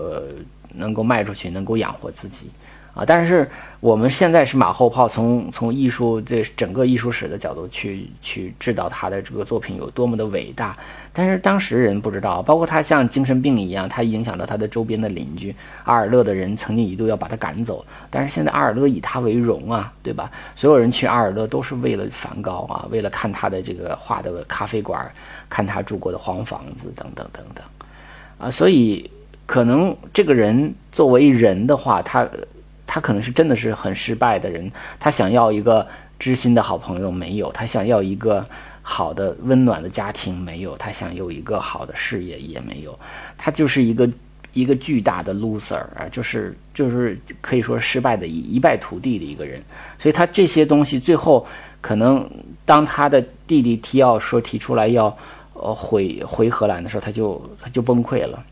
[0.75, 2.47] 能够卖出去，能够养活自己。
[2.95, 3.49] 啊，但是
[3.81, 10.77] 我们现在是马后炮，从从艺术这整个艺术史的角度去去知道他的这个作品有多么的伟大，
[11.11, 20.31] 但是当时人不知道，包括他像精神病一样，他影响到他的周边的邻居阿尔勒的人，曾经一度要把他赶走，但是现在阿尔勒以他为荣啊，对吧？
[20.55, 25.11] 所有人去阿尔勒都是为了梵高啊，为了看他的这个画的咖啡馆，
[25.49, 27.65] 看他住过的黄房子等等等等，
[28.37, 29.11] 啊，所以
[29.47, 32.29] 可能这个人作为人的话，他。
[32.95, 38.45] 他可能是真的是很失败的人，他想要一个知心的好朋友没有，他想要一个
[38.83, 42.99] 好的温暖的家庭没有，他想有一个好的事业也没有，
[43.39, 44.07] 他就是一个
[44.53, 49.63] 一个巨大的 loser 啊，就是就是可以说失败的一一败涂地的一个人，
[49.99, 51.47] 所以他这些东西最后
[51.81, 52.31] 可能
[52.67, 55.17] 当他的弟弟提奥说提出来要
[55.55, 58.45] 呃回回荷兰的时候，他就他就崩溃了。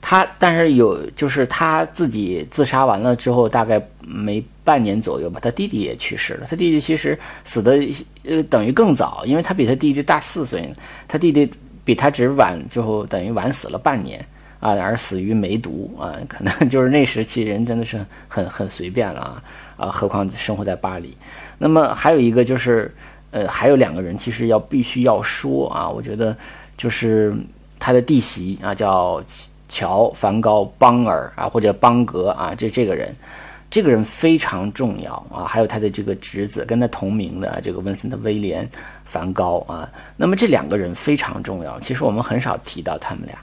[0.00, 6.46] 他但是有，就是他自己自杀完了之后，大概没半年左右吧，他弟弟也去世了。
[6.48, 7.78] 他弟弟其实死的
[8.24, 10.72] 呃等于更早，因为他比他弟弟大四岁，
[11.08, 11.50] 他弟弟
[11.84, 14.24] 比他只晚，就等于晚死了半年
[14.60, 19.42] 啊，而死于梅毒啊，可能 就是那时期人真的是很很随便了啊
[19.76, 21.14] 啊，何况生活在巴黎。
[21.58, 22.94] 那么还有一个就是，
[23.32, 26.34] 呃，还有两个人其实要必须要说啊，我觉得
[26.76, 27.36] 就是
[27.80, 29.20] 他的弟媳啊，叫。
[29.68, 33.14] 乔·梵高·邦尔啊，或者邦格啊，这这个人，
[33.70, 35.44] 这个人非常重要啊。
[35.44, 38.64] 还有他的这个侄子，跟他同名的这个温森特·威廉·
[39.04, 39.90] 梵高啊。
[40.16, 43.36] 那么这两个人非常重要，其实我们很少提到他们俩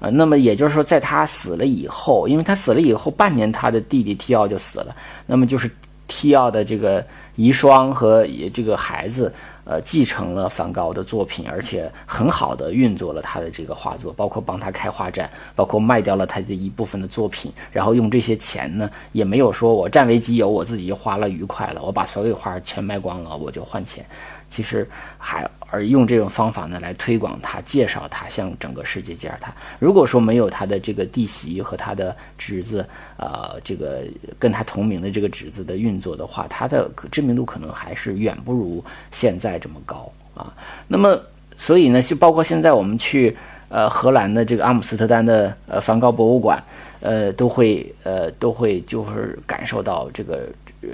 [0.00, 0.08] 啊。
[0.08, 4.94] 那么也就是说，在他死了以后，因为他死了以后半年，他的弟弟提奥就死了，
[5.26, 5.70] 那么就是
[6.06, 7.04] 提奥的这个
[7.36, 9.32] 遗孀和这个孩子。
[9.64, 24.04] 呃，继承了梵高的作品，而且很好的运作了他的这个画作，包括帮他开画展，包括卖掉了他的一部分的作品，然后用这些钱呢，也没有说我占为己有，我自己就花了愉快了，我把所有画全卖光了，我就换钱。
[24.52, 24.86] 其实
[25.16, 29.50] 还而用这种方法呢来推广他，介绍他，向整个世界介绍他。
[29.78, 32.86] 如果说没有他的这个弟媳和他的侄子，
[33.16, 34.02] 呃，这个
[34.38, 40.52] 跟他同名的这个侄子的运作的话，他的知名度可能还是远不如现在这么高啊。
[40.86, 41.18] 那么，
[41.56, 43.34] 所以呢，就包括现在我们去
[43.70, 46.62] 呃荷兰的这个阿姆斯特丹的呃梵高博物馆，
[47.00, 50.46] 呃，都会呃都会就是感受到这个
[50.82, 50.90] 呃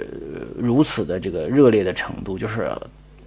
[0.57, 2.71] 如此的这个热烈的程度，就是。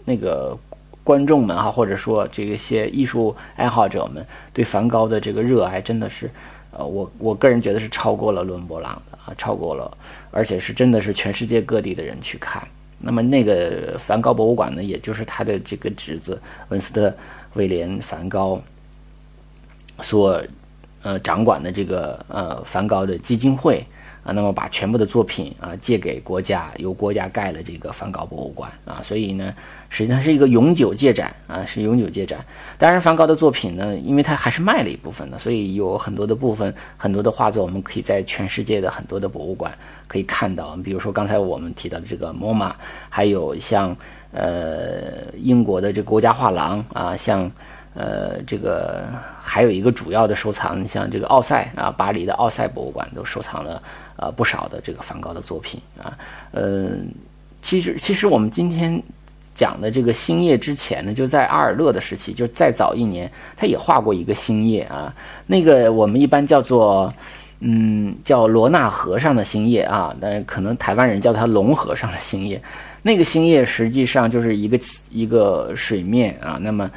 [0.05, 0.57] 那个
[1.05, 6.31] 观众们哈，或者说这一些艺术爱好者们对梵高的这个热爱，真的是，
[6.71, 9.97] 呃，我我个人觉得是超过了伦勃朗的啊，超过了，
[10.31, 12.63] 而且是真的是全世界各地的人去看。
[13.05, 17.13] 那么那个梵高博物馆呢，也就是他的这个侄子文斯特
[17.55, 18.63] 威廉梵高
[20.01, 20.41] 所
[21.03, 23.85] 呃掌管的这个呃梵高的基金会
[24.25, 29.53] 啊，那么把全部的作品啊借给国家，由国家盖了这个梵高博物馆啊，所以呢，
[29.89, 32.39] 实际上是一个永久借展啊，是永久借展。
[32.79, 39.73] 当然，梵高的作品呢，因为他还是卖了一部分的，所以有很多的部分，很多的画作，我们可以在全世界的很多的博物馆
[40.07, 40.77] 可以看到。
[40.85, 42.73] 比如说刚才我们提到的这个 MoMA，
[43.09, 43.97] 还有像
[44.33, 47.51] 呃英国的这个国家画廊啊，像。
[47.95, 49.07] 呃，这个
[49.39, 53.83] 还有一个主要的收藏，像这个奥赛啊，巴黎的奥赛博物馆都收藏了
[54.23, 56.17] 呃不少的这个梵高的作品啊。
[56.53, 56.91] 呃，
[57.61, 59.03] 其实其实我们今天
[59.55, 65.13] 讲的这个星夜之前呢，就在阿尔勒的时期，就再早一年，他也画过一个星夜啊。
[65.47, 67.13] 那个我们一般叫做
[67.61, 72.63] 嗯叫罗纳河上的星夜啊，那可能台湾人叫它龙河上的星夜。
[73.03, 74.79] 那个星夜实际上就是一个
[75.11, 76.89] 一个水面啊，那么。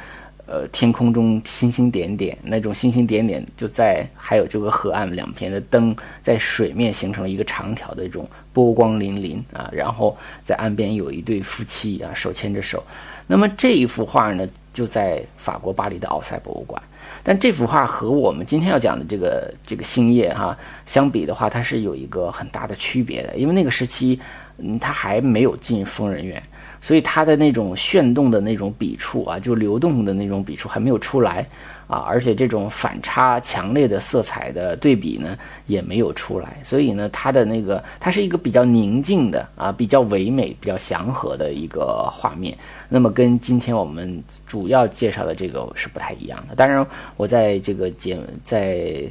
[0.46, 12.82] 呃，天空中星星点点，那种星星点点就在，还有这个河岸两边的灯在水面形成了一个长条的这种波光粼粼啊，然后在岸边有一对夫妻啊，手牵着手。
[13.26, 16.80] 那么这一幅画呢，就在法国巴黎的奥赛博物馆。
[17.24, 20.56] 但这幅画和我们今天要讲的这个这个星夜哈
[20.86, 24.20] 相比的话，它是有一个很大的区别的，因为那个时期，
[24.58, 26.40] 嗯，它还没有进疯人院。
[26.86, 31.44] 所以它的那种炫动的那种笔触啊，就流动的那种笔触还没有出来
[31.88, 36.58] 啊，而且这种反差强烈的色彩的对比呢也没有出来。
[36.62, 42.56] 所以呢，它的那个它是一个比较宁静的啊，比较唯美、比较祥和的一个画面。
[42.88, 46.54] 那么跟今天我们主要介绍的这个是不太一样的。
[46.54, 49.02] 当然，我在这个节在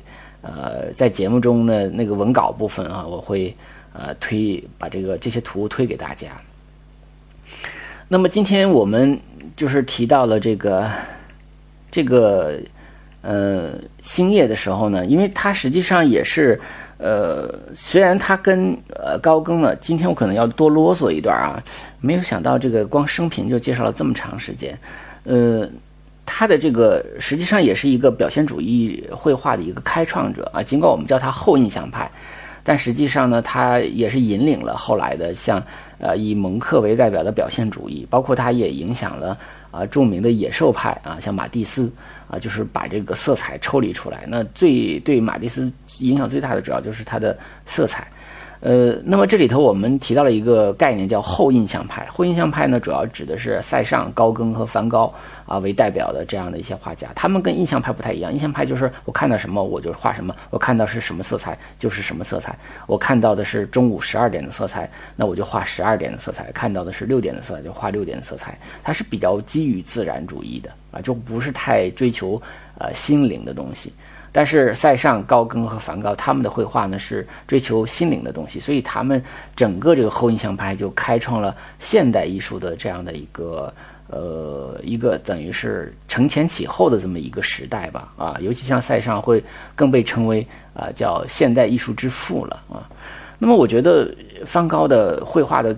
[0.42, 3.54] 呃在节目中的那个文稿部分啊，我会
[3.92, 6.30] 呃推把这个这些图推给大家。
[8.08, 9.20] 那么今天我们
[9.56, 10.90] 就是提到了这个
[11.90, 12.60] 这个
[13.22, 13.70] 呃
[14.04, 16.60] 星夜的时候呢，因为它实际上也是
[16.98, 21.62] 呃，虽然它跟呃高更呢，今天我可能要多啰嗦一段啊，
[22.00, 24.78] 没有想到这个光生平就介绍了这么长时间，
[25.24, 25.68] 呃，
[26.26, 32.10] 他的这个实际上也是一个表现主义绘画的一个开创者啊，尽管我们叫他后印象派，
[32.66, 35.64] 但实际上呢，他也是引领了后来的像。
[35.98, 39.36] 呃，以蒙克为代表的表现主义，包括他也影响了
[39.72, 41.90] 啊著名的野兽派啊，像马蒂斯
[42.28, 44.26] 啊，就是把这个色彩抽离出来。
[44.28, 48.06] 那最对马蒂斯影响最大的，主要就是他的色彩。
[48.66, 52.04] 呃，那么这里头我们提到了一个概念，叫后印象派。
[52.08, 55.14] 后印象派呢，主要指的是塞尚、高更和梵高
[55.46, 57.08] 啊为代表的这样的一些画家。
[57.14, 62.58] 他们跟印象派不太一样，印象派就是我看到什么我就画什么，我看到是什么色彩就是什么色彩。
[62.88, 68.58] 我看到的是中午十二点的色彩，那我就画十二点的色彩；看到的是六点的色彩，就画六点的色彩。
[68.84, 72.42] 它是比较基于自然主义的啊，就不是太追求
[72.80, 73.94] 呃心灵的东西。
[74.38, 79.24] 但是塞尚、高更和梵高他们的绘画呢是追求心灵的东西，所以他们
[79.56, 83.74] 整个这个后印象派就开创了现代艺术的这样的一个
[84.10, 89.42] 呃一个等于是承前启后的这么一个时代吧啊，尤其像塞尚会
[89.74, 92.90] 更被称为啊叫现代艺术之父了啊。
[93.40, 94.14] 那么我觉得
[94.46, 95.74] 梵高的绘画的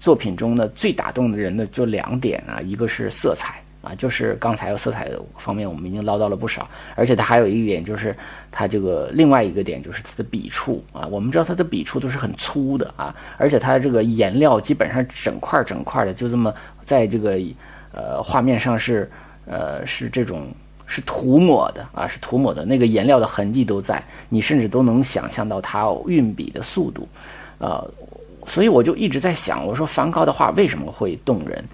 [0.00, 3.61] 作品中呢，最打动的人呢就两点啊，一个是色彩。
[3.82, 8.16] 啊，就是刚才色彩的方面，我们已经唠叨了不少，而且它还有一点，就是
[8.50, 11.04] 它这个另外一个点，就是它的笔触啊。
[11.08, 17.40] 我们知道它的笔触都是很粗的啊，而且它这个颜料基本上整块整块的，就这么在这个
[17.92, 19.10] 呃画面上是
[19.46, 20.46] 呃是这种
[20.86, 27.08] 是涂抹的啊，是涂抹的那个颜料的痕迹都在，你甚至都能想象到它运笔的速度，
[27.58, 27.84] 呃，
[28.46, 31.64] 所以我就一直在想，我说梵高的画为什么会动人？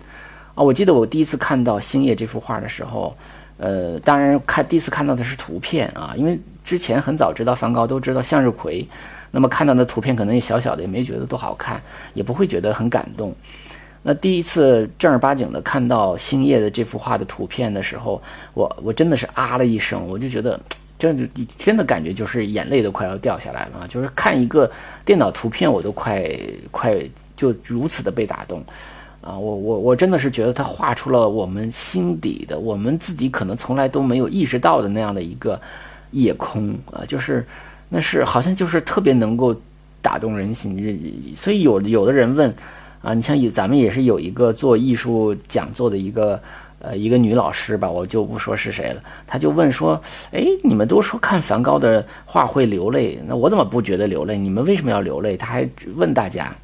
[0.58, 3.16] 啊，我记得我第一次看到《星夜》这幅画的时候，
[3.58, 8.84] 呃，当然看第一次看到的是图片啊，因为之前很早知道梵高，都知道向日葵，
[9.30, 11.80] 那么看到的图片可能也小小的，也没觉得多好看，
[12.12, 13.32] 也不会觉得很感动。
[14.02, 18.20] 那第一次正儿八经的看到《星夜》的这幅画的图片的时候，
[18.52, 20.58] 我我真的是啊了一声，我就觉得，
[20.98, 24.68] 真的真的感觉就是眼泪都快要掉下来了，就是看一个
[25.04, 26.28] 电脑图片我都快
[26.72, 26.98] 快
[27.36, 28.60] 就如此的被打动。
[29.20, 35.60] 啊，我我我真的是觉得他画出了我们心底的，我们自己可能从来都没有意识到的那样的一个
[36.12, 37.44] 夜空啊，就是
[37.88, 39.54] 那是好像就是特别能够
[40.00, 41.34] 打动人心。
[41.34, 42.54] 所以有有的人问
[43.02, 46.40] 啊，你像有咱们也是有一个做艺术讲座的一个
[46.78, 54.38] 呃一个女老师吧，我就不说是谁了，她就问说，哎，你们都说看梵高的画会流泪，那我怎么不觉得流泪？
[54.38, 55.36] 你们为什么要流泪？
[55.36, 56.54] 她还问大家。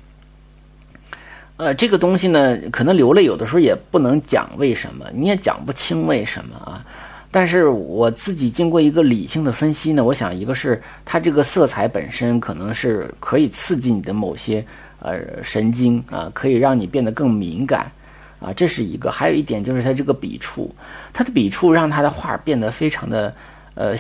[1.57, 6.85] 呃，这个东西呢，可能流泪有的时候也不能讲为什么，你也讲不清为什么啊。
[7.31, 14.65] 但是我自己经过一个理性的分析呢，我想一个是它这个色彩本身可能是可以刺激你的某些
[14.99, 17.91] 呃神经啊，可以让你变得更敏感
[18.41, 19.11] 啊，这是一个。
[19.13, 20.75] 还有一点就是它这个笔触，
[21.13, 23.33] 它的笔触让它的画变得非常的
[23.75, 23.95] 呃。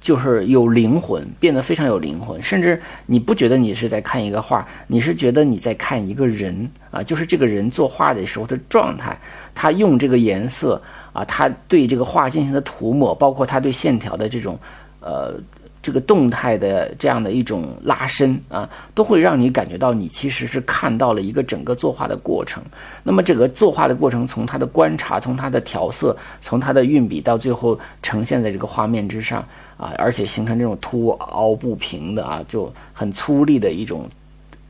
[0.00, 9.18] 就是有灵魂，变得非常有灵魂，甚至你不觉得你是在看一个画，你是觉得你在看一个人啊，就是这个人作画的时候的状态，
[9.54, 10.80] 他用这个颜色
[11.12, 14.58] 啊，他对这个画进行的涂抹，包括他对线条的这种，
[15.00, 15.34] 呃。
[15.82, 22.62] 这个动态的这样的一种拉伸啊，都会让你感觉到你其实是看到了一个整个作画的过程。
[23.02, 29.40] 那么，这个作画的过程，从他的观察，从他的调色，从他的运笔，到最后呈现在这个画面之上
[29.78, 34.06] 啊，而且形成这种凸凹不平的啊，就很粗粝的一种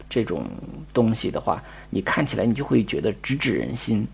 [0.09, 0.45] 这种
[0.93, 4.07] 东西的话，你看起来你就会觉得直指人心。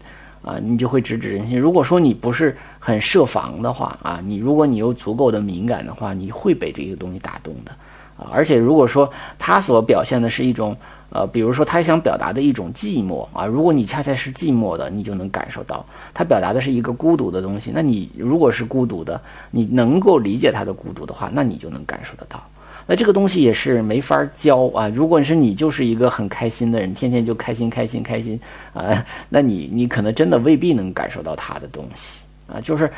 [0.46, 1.58] 啊，你就会直指人心。
[1.58, 7.72] 如果说你不是很设防的话，啊，你如果你有足够的敏感的话，你会被这个东西打动的，
[8.16, 10.76] 啊，而且如果说他所表现的是一种，
[11.10, 15.84] 呃，比如说他想表达的一种寂寞，啊，如果你恰恰是寂寞的，你就能感受到
[16.14, 17.72] 他表达的是一个孤独的东西。
[17.74, 19.20] 那你如果是孤独的，
[19.50, 22.40] 你能够理解他的孤独的话，那你就能感受得到。
[22.88, 24.88] 那这个东西也是没法教啊！
[24.94, 28.40] 如果是你就是一个很开心的人，天天就开心开心开心
[28.72, 32.60] 啊，那你你可能真的未必能感受到他的东西啊。
[32.60, 32.88] 就是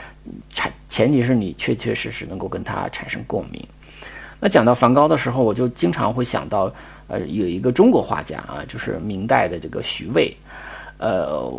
[0.52, 3.66] 产前提是你确确实实能够跟他产生共鸣。
[4.38, 6.70] 那讲到梵高的时候，我就经常会想到，
[7.06, 10.36] 呃，有一个中国画家啊，就是明代的这个徐渭。
[10.98, 11.50] 呃，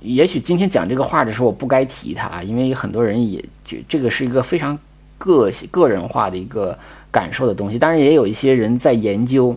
[0.00, 4.76] 也许今天讲这个画的时候，我不该提他，因为很多人也觉这个是一个非常
[5.18, 6.76] 个性个人化的一个。
[7.14, 9.56] 感受的东西，当然也有一些人在研究，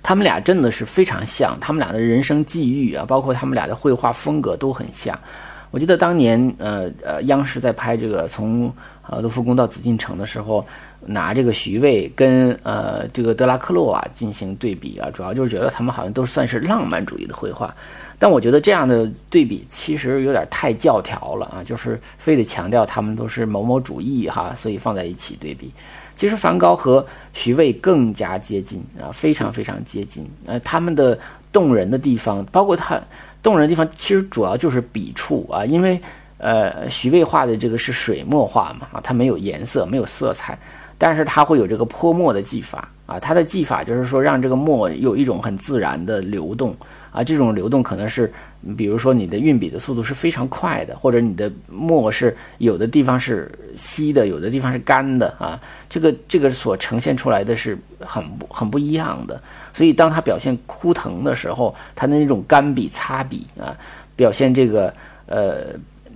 [0.00, 5.18] 他们俩真的是非常像，他们俩的人生际遇啊，包括他们俩的绘画风格都很像。
[5.72, 8.72] 我记得当年，呃呃，央视在拍这个从
[9.08, 10.64] 呃卢浮宫到紫禁城的时候，
[11.04, 17.74] 拿这个徐渭跟呃这个德拉克洛瓦进行对比啊，主要就是觉得他们好像都算是浪漫主义的绘画。
[18.16, 25.72] 但我觉得这样的对比其实有点太教条了啊，就是非得强调他们都是某某主义哈，所以放在一起对比。
[26.16, 30.24] 其实梵高和徐渭更加接近啊，非常非常接近。
[30.46, 31.18] 呃，他们的
[31.52, 33.00] 动人的地方，包括他
[33.42, 35.64] 动人的地方，其实主要就是笔触啊。
[35.64, 36.00] 因为
[36.38, 40.58] 呃，徐渭画的这个是水墨画嘛，啊，它没有颜色，没有色彩，
[40.98, 43.18] 但是它会有这个泼墨的技法啊。
[43.20, 46.76] 它的技法就是说，让这个墨有一种很自然的流动。
[47.10, 48.28] 啊，这种流动可能是，
[48.76, 55.60] 比如说你的运笔的速度是非常快的，或者你的墨是有的地方是稀的，有的地方是干的啊。
[55.88, 59.40] 这个这个所呈现出来的是很很不一样的。
[59.72, 63.78] 所以当它表现枯藤的时候，它的那种干笔擦笔啊，
[64.16, 64.92] 表现这个
[65.26, 65.66] 呃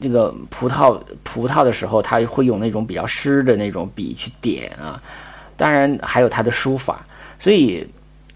[0.01, 5.03] 这个葡萄葡萄的时候，他会用那种比较湿的那种笔去点啊。
[5.57, 7.05] 当然还有他的书法，
[7.39, 7.87] 所以。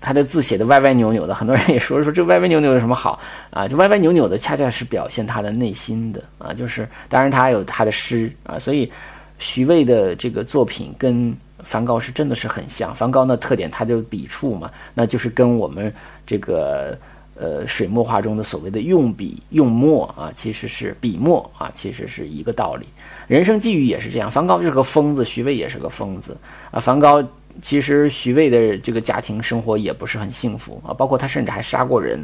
[0.04, 3.68] 他的字写的歪歪扭扭的，很多人也说 说这歪歪扭扭有什么好啊？
[3.68, 6.52] 就歪歪扭扭的，恰恰是表现他的内心的啊。
[6.52, 8.90] 就是当然他有他的诗啊，所以
[9.38, 12.92] 徐渭的这个作品跟梵高是真的是很像。
[12.92, 15.94] 梵高的特点，他就笔触嘛，那就是跟我们
[16.26, 16.98] 这个
[17.43, 22.86] 呃水墨画中的所谓的用笔用墨啊，其实是笔墨啊，其实是一个道理。
[23.26, 26.36] 人生际遇也是这样，梵高是个疯子，徐渭也是个疯子
[26.70, 26.78] 啊。
[26.78, 27.22] 梵高。
[27.61, 32.18] 其实徐渭的这个家庭生活也不是很幸福啊，包括他甚至还杀过人，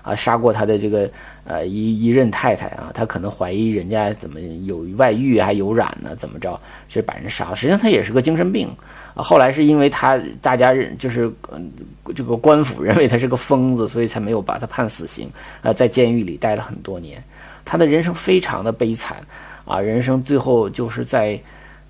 [0.00, 1.10] 啊，杀过他的这个
[1.44, 6.58] 呃一一任太太啊，他可能怀疑人家怎么有外遇还有染呢，怎么着，
[6.88, 7.54] 就把人杀了。
[7.54, 8.70] 实际上他也是个精神病。
[9.14, 11.70] 后来是因为他大家认就是嗯
[12.14, 15.30] 这个官府认为他是个疯子，所以才没有把他判死刑
[15.62, 17.22] 啊，在监狱里待了很多年。
[17.64, 19.18] 他的人生非常的悲惨
[19.64, 21.40] 啊，人生最后就是在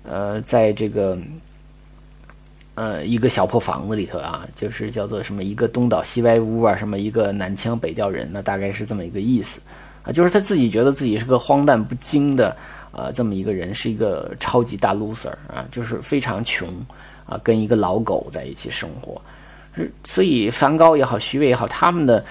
[0.03, 1.17] 呃在这个。
[2.73, 9.59] 呃，一个小破房子里头啊，就是叫做什么一个东倒西歪屋啊，什么一个南腔北调人，那大概是这么一个意思
[10.03, 10.11] 啊。
[10.11, 12.55] 就是他自己觉得自己是个荒诞不经的
[12.91, 16.69] 啊，这么一个人，是一个超级大 loser 啊，就是非常穷
[17.31, 19.19] 啊，跟一个老狗在一起生活。
[20.03, 22.23] 所以梵高也好，徐渭也好，他们的。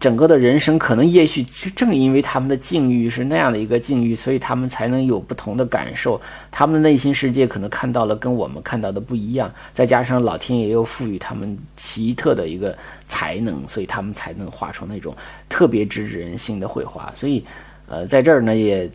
[0.00, 1.44] 整个的人生可能也许
[1.76, 6.18] 正因为他们的境遇是那样的一个境遇，所以他们才能有不同的感受。
[6.50, 12.74] 他们的内心世界可能看到了跟我们看到的不一样，再加上老天爷又赋予他们奇特的一个
[13.06, 15.14] 才能，所以他们才能画出那种
[15.50, 17.12] 特别直指人心的绘画。
[17.14, 17.44] 所以，
[17.86, 18.90] 呃，在这儿呢，也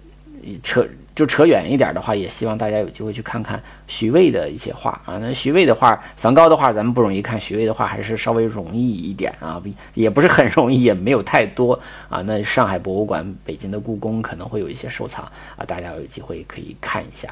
[0.63, 0.83] 扯
[1.19, 5.17] 就扯远一点的话，也希望大家有机会去看看徐渭的一些画啊。
[5.19, 9.61] 那徐渭的画，梵高的画咱们不容易看，徐渭的画还是稍微容易一点啊，
[9.95, 12.21] 也不是很容易，也没有太多啊。
[12.21, 15.25] 那上海博物馆、北京的故宫可能会有一些收藏
[15.57, 17.27] 啊，大家有机会可以看一下。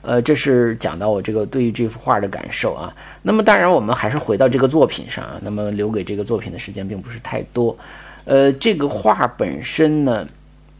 [0.00, 2.96] 呃，这是讲到我这个对于这幅画的感受啊。
[3.20, 5.38] 那么当然，我们还是回到这个作品上啊。
[5.42, 7.76] 那么留给这个作品的时间并不是太多。
[8.24, 10.26] 呃，这个画本身呢，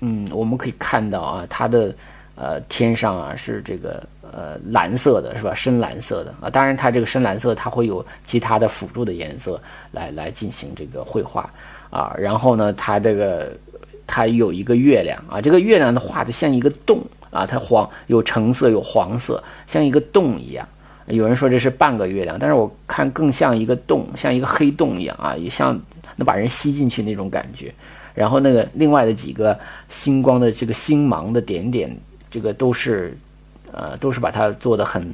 [0.00, 1.94] 嗯，我们可以看到啊，它的
[2.42, 5.54] 呃天上啊是这个呃蓝色的，是吧？
[5.54, 6.50] 深蓝色的啊。
[6.50, 9.62] 当然，它这个深蓝色它会有其他的辅助的颜色
[9.92, 11.48] 来来进行这个绘画
[11.88, 12.12] 啊。
[12.18, 13.52] 然后呢，它这个
[14.08, 17.00] 它有一个月亮啊，这个月亮呢画的像一个洞。
[17.32, 20.68] 啊，它黄有橙色有黄色，像一个洞一样。
[21.06, 25.72] 有人说这是半个月亮，但是我看更像一个洞，像一个黑洞一样啊，也像
[26.16, 27.72] 能把人吸进去那种感觉。
[28.14, 31.90] 然后那个另外的几个星光的这个星芒的点点，
[32.32, 33.16] 这个都是，
[33.70, 35.08] 呃，都是把它做的很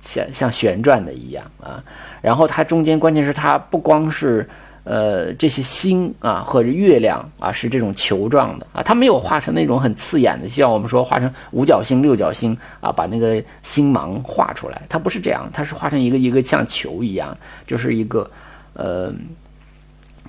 [0.00, 1.84] 像像旋转的一样啊。
[2.20, 4.48] 然后它中间关键是它不光是。
[4.84, 18.28] 呃，这些星啊，或者月亮啊，是这种球状的啊，它没有画成那种很刺眼的，就像我们说画成五角星、六角星啊，把那个星芒画出来，它不是这样，它是画成一个一个像球一样，就是一个
[18.74, 19.14] 呃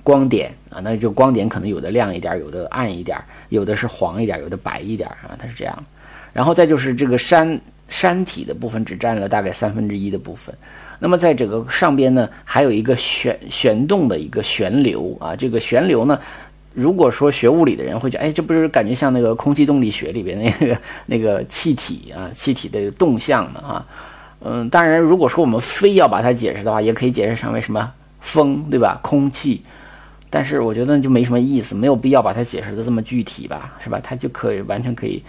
[0.04, 5.84] 光点啊，那就光点可能有的亮一点，有的暗一点，有的是黄一点，有的白一点啊，它是这样。
[6.34, 7.58] 然后再就是这个山
[7.88, 10.54] 山体的部分只占了大概三分之一的部分。
[10.98, 16.18] 那么在整个上边呢，还有一个旋旋动的一个旋流啊，这个旋流呢，
[16.72, 23.86] 如果说学物理的人会觉得，哎，这不是感觉像那个空气动力学里边那个 那个气体啊，气体的动向的啊，
[24.40, 28.98] 嗯，当然，如果说我们非要把它解释的话，也可以解释成为什么风，对吧？
[29.02, 29.62] 空气，
[30.30, 34.00] 但是我觉得就没什么意思，没有必要把它解释的这么具体吧，是吧？
[34.02, 35.22] 它就可以完全可以，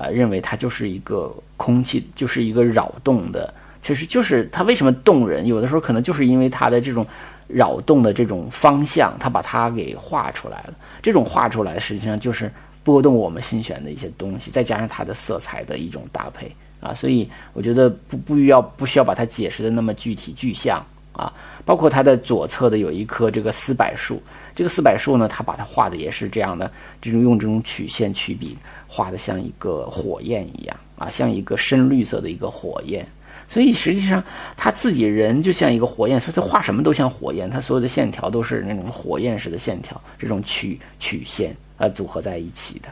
[0.00, 3.52] 啊，认为它就是一个空气，就是一个扰动的。
[3.82, 7.06] 其实就是它为什么动人，有的时候可能就是因为它的这种
[7.48, 10.74] 扰动的这种方向，它把它给画出来了。
[11.02, 12.50] 这种画出来实际上就是
[12.82, 21.32] 拨动我们心弦的一些东西，再加上它的色彩的一种搭配啊，所以我觉得不不需要不需要把它解释的那么具体具象啊。
[21.64, 24.20] 包括它的左侧的有一棵这个丝柏树，
[24.54, 26.70] 这个丝柏树呢，它把它画的也是这样的，
[27.00, 28.58] 这种用这种曲线曲笔
[28.92, 33.06] 画的像一个火焰一样啊，像一个深绿色的一个火焰。
[33.46, 34.22] 所以实际上
[34.56, 37.48] 他自己人就像一个火焰，所以他画什么都像火焰。
[37.48, 42.88] 他所有的线条都是那种火焰式的线条，这种曲曲线啊组合在一起的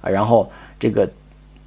[0.00, 0.08] 啊。
[0.08, 1.10] 然后这个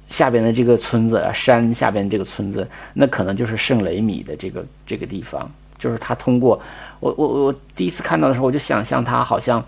[0.08, 5.46] 下边的这个村子啊，山下边这个村子，那可能就是圣雷米的这个这个地方。
[5.76, 6.58] 就是他通过
[7.00, 9.62] 我我我第一次看到的时候，我就想象他好像。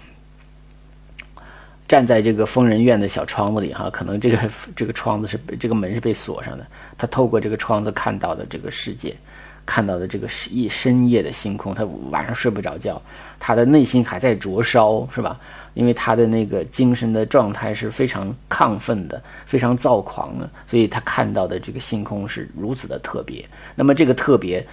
[1.88, 4.38] 站在这个疯人院的小窗子里，哈，可能这个
[4.76, 6.66] 这个窗子是这个门是被锁上的。
[6.98, 9.16] 他透过这个窗子看到的这个世界，
[9.64, 13.00] 看到的这个夜深夜的星空，他晚上睡不着觉，
[13.40, 15.40] 他的内心还在灼烧，是吧？
[15.74, 23.42] 因为他的那个精神的状态是非常亢奋的，非常躁狂的，所以他看到的这个星空是如此的特别。
[23.74, 24.66] 那么这个特别，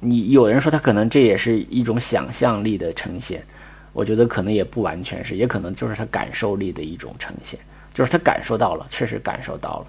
[0.00, 3.42] 你有人说他可能这也是一种想象力的呈现。
[3.92, 7.58] 我觉得可能也不完全是，也可能就是他感受力的一种呈现，
[7.92, 9.86] 就是他感受到了，确实感受到了。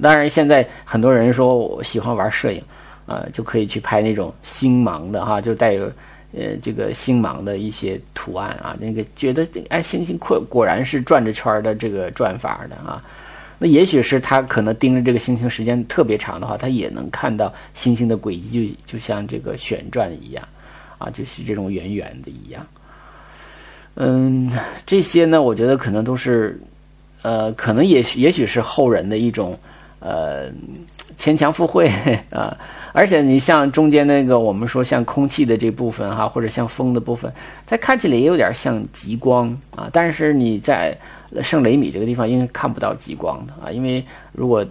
[0.00, 2.62] 当然，现在很多人说我喜欢玩摄影，
[3.06, 5.84] 啊，就可以去拍那种星芒的哈，就带有
[6.32, 13.04] 呃这个星芒的一些图案啊，那个觉得哎星星果果然是转着圈的这个转法的啊。
[13.58, 20.48] 那也许是他可能盯着这个星星时间特别长的话，他也能看到星星的轨迹，就就像这个旋转一样，
[20.98, 22.66] 啊，就是这种圆圆的一样。
[23.96, 24.50] 嗯，
[24.86, 26.58] 这些呢，我觉得可能都是，
[27.20, 29.58] 呃，可能也许也许是后人的一种，
[30.00, 30.50] 呃，
[31.18, 31.90] 牵强附会
[32.32, 32.56] 啊。
[32.94, 37.32] 而且你像中间那个，我们说像空气的这部分哈，或者像风的部分，
[37.66, 39.90] 它看起来也有点像极光啊。
[39.92, 40.96] 但是你在
[41.42, 44.64] 圣雷米这个地方应该看不到极光的啊，因为如果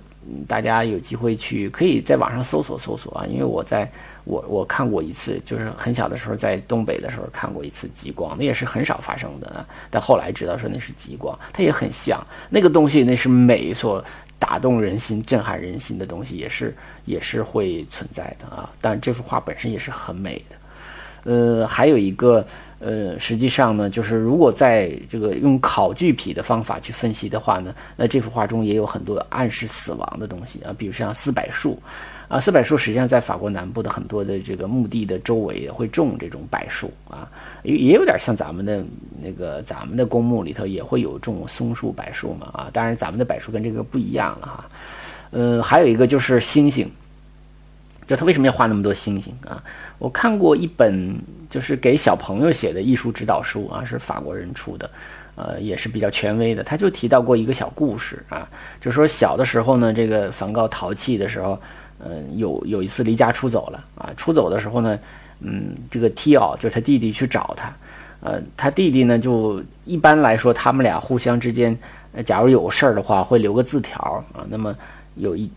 [0.47, 3.87] 大家有机会去，可以在网上搜索搜索啊，因为我在。
[4.23, 9.65] 我我看过一次，就是很小的时候在东北的时候看过一次极光，那也是很少发生的。
[9.89, 14.03] 但后来知道说那是极光，它也很像那个东西，那是美所
[14.37, 18.69] 打动人心、震撼人心的东西，也是也是会存在的啊。
[18.79, 22.45] 但这幅画本身也是很美的，呃，还有一个，
[22.79, 31.79] 呃，实际上呢，就是如果在这个用考据癖的方法去分析的话呢，那这幅画中也有很多暗示死亡的东西啊，比如像四柏树，
[32.31, 37.29] 啊，四柏树实际上在法国南部的很多的这个墓地的周围会种这种柏树啊，
[37.61, 38.81] 也也有点像咱们的
[39.21, 44.65] 那个咱们的公墓里头也会有种松树、柏树嘛啊，当然咱们的柏树跟这个不一样了哈，
[45.31, 46.89] 呃，还有一个就是星星。
[48.07, 49.63] 就他为什么要画那么多星星啊？
[49.97, 51.15] 我看过一本
[51.49, 54.89] 就是给小朋友写的艺术指导书啊，是法国人出的，
[55.35, 56.61] 呃，也是比较权威的。
[56.61, 58.49] 他就提到过一个小故事啊，
[58.81, 61.57] 就说小的时候呢，这个梵高淘气的时候，
[62.03, 64.99] 嗯，有有一次离家出走了啊，出走的时候呢，
[65.39, 67.73] 嗯，这个提奥就是他弟弟去找他，
[68.21, 71.77] 呃，他弟弟呢就一般来说他们俩互相之间，
[72.25, 74.75] 假如有事儿的话会留个字条啊，那么
[75.15, 75.49] 有一。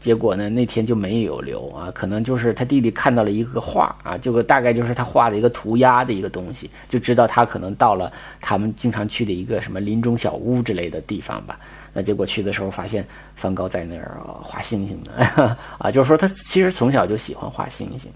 [0.00, 8.10] 结果呢，那天就没有留啊，可能就是他弟弟看到了一个画啊，这个大概就是他画的一个涂鸦的一个东西，就知道他可能到了
[8.40, 11.58] 他们经常去的一个什么林中小屋之类的地方吧。
[12.02, 18.10] 结果去的时候发现梵高在那儿画星星呢， 啊，就是说他其实从小就喜欢画星星。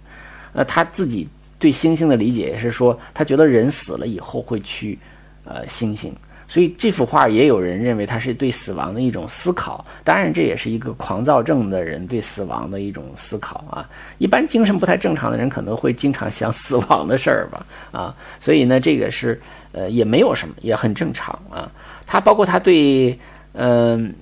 [0.53, 1.29] 那他自己
[1.59, 4.99] 对星星的理解也是说，他觉得人死了以后会去
[5.45, 6.15] 呃星星。
[6.49, 13.89] 所以这幅画也有人认为它是对死亡的一种思考，当然这也是一个狂躁症的人对死亡的一种思考啊。
[14.19, 19.41] 一般精神不太正常的人可能会经常想死亡的事儿吧，啊，所以呢，这个是
[19.73, 21.73] 呃也没有什么，也很正常啊。
[22.05, 23.19] 他包括他对
[23.55, 24.15] 嗯，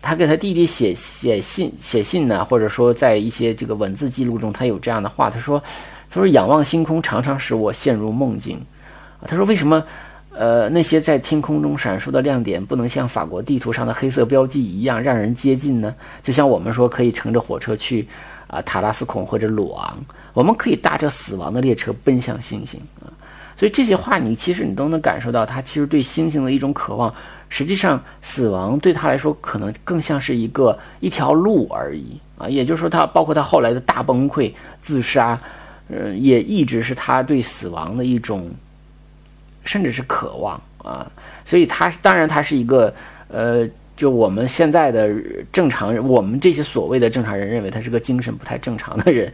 [0.00, 5.62] 他给他弟弟写写信写信呢，或者说在一些这个文字记录中，他有这样的话，他说
[6.08, 8.60] 他说仰望星空常常使我陷入梦境，
[9.26, 9.82] 他说为什么？
[10.32, 15.92] 呃，那些在天空中闪烁的亮点，不能像法国地图上的黑色标记一样让人接近呢？
[16.22, 18.06] 就像我们说可以乘着火车去
[18.46, 19.98] 啊塔拉斯孔或者鲁昂，
[20.32, 23.10] 我们可以搭着死亡的列车奔向星星啊。
[23.56, 27.12] 所以这些话，你其实你都能感受到，他其实对星星的一种渴望。
[27.50, 32.48] 实际上，死亡对他来说，可能更像是一个一条路而已啊。
[32.48, 35.38] 也就是说，他包括他后来的大崩溃、自杀，
[35.90, 38.50] 呃，也一直是他对死亡的一种。
[39.62, 41.06] 甚至是渴望啊，
[41.44, 42.92] 所以他当然他是一个
[43.28, 45.14] 呃，就我们现在的
[45.52, 49.30] 正常人，我们这些所谓的正常人认为他是个精神不太正常的人，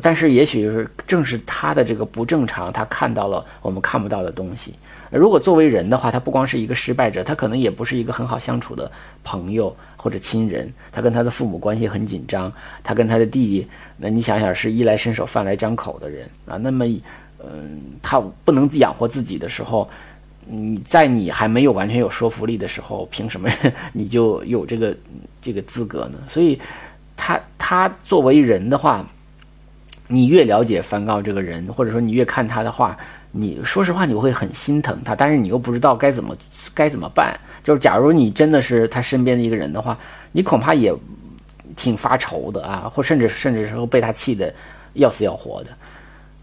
[0.00, 4.72] 但是也许正是他的这个不正常，他看到了我们看不到的东西。
[5.10, 8.90] 如果作为人的话，他不光是一个失败者，他可能也不是一个很好相处的
[9.22, 10.72] 朋友或者亲人。
[10.90, 12.52] 他跟他的父母关系很紧张，
[12.82, 16.84] 他跟他的弟弟，那你想想是衣来伸手饭来张口的人啊，那么。
[17.46, 19.86] 嗯，他不能养活自己的时候，
[20.46, 23.50] 你在你还没有完全有说服力的时候，凭什么
[23.92, 24.96] 你就有这个
[25.42, 26.18] 这个资格呢？
[26.26, 26.58] 所以，
[27.14, 29.06] 他他作为人的话，
[30.08, 32.96] 你越了解梵高这个人，或者说你越看他的话，
[33.36, 36.36] 你说实话你会很心疼他，但是你又不知道该怎么
[36.72, 37.36] 该怎么办。
[37.64, 39.98] 就是假如你真的是他身边的一个人的话，
[40.30, 40.94] 你恐怕也
[41.74, 44.54] 挺发愁的啊，或甚至甚至是被他气得
[44.92, 45.70] 要死要活的。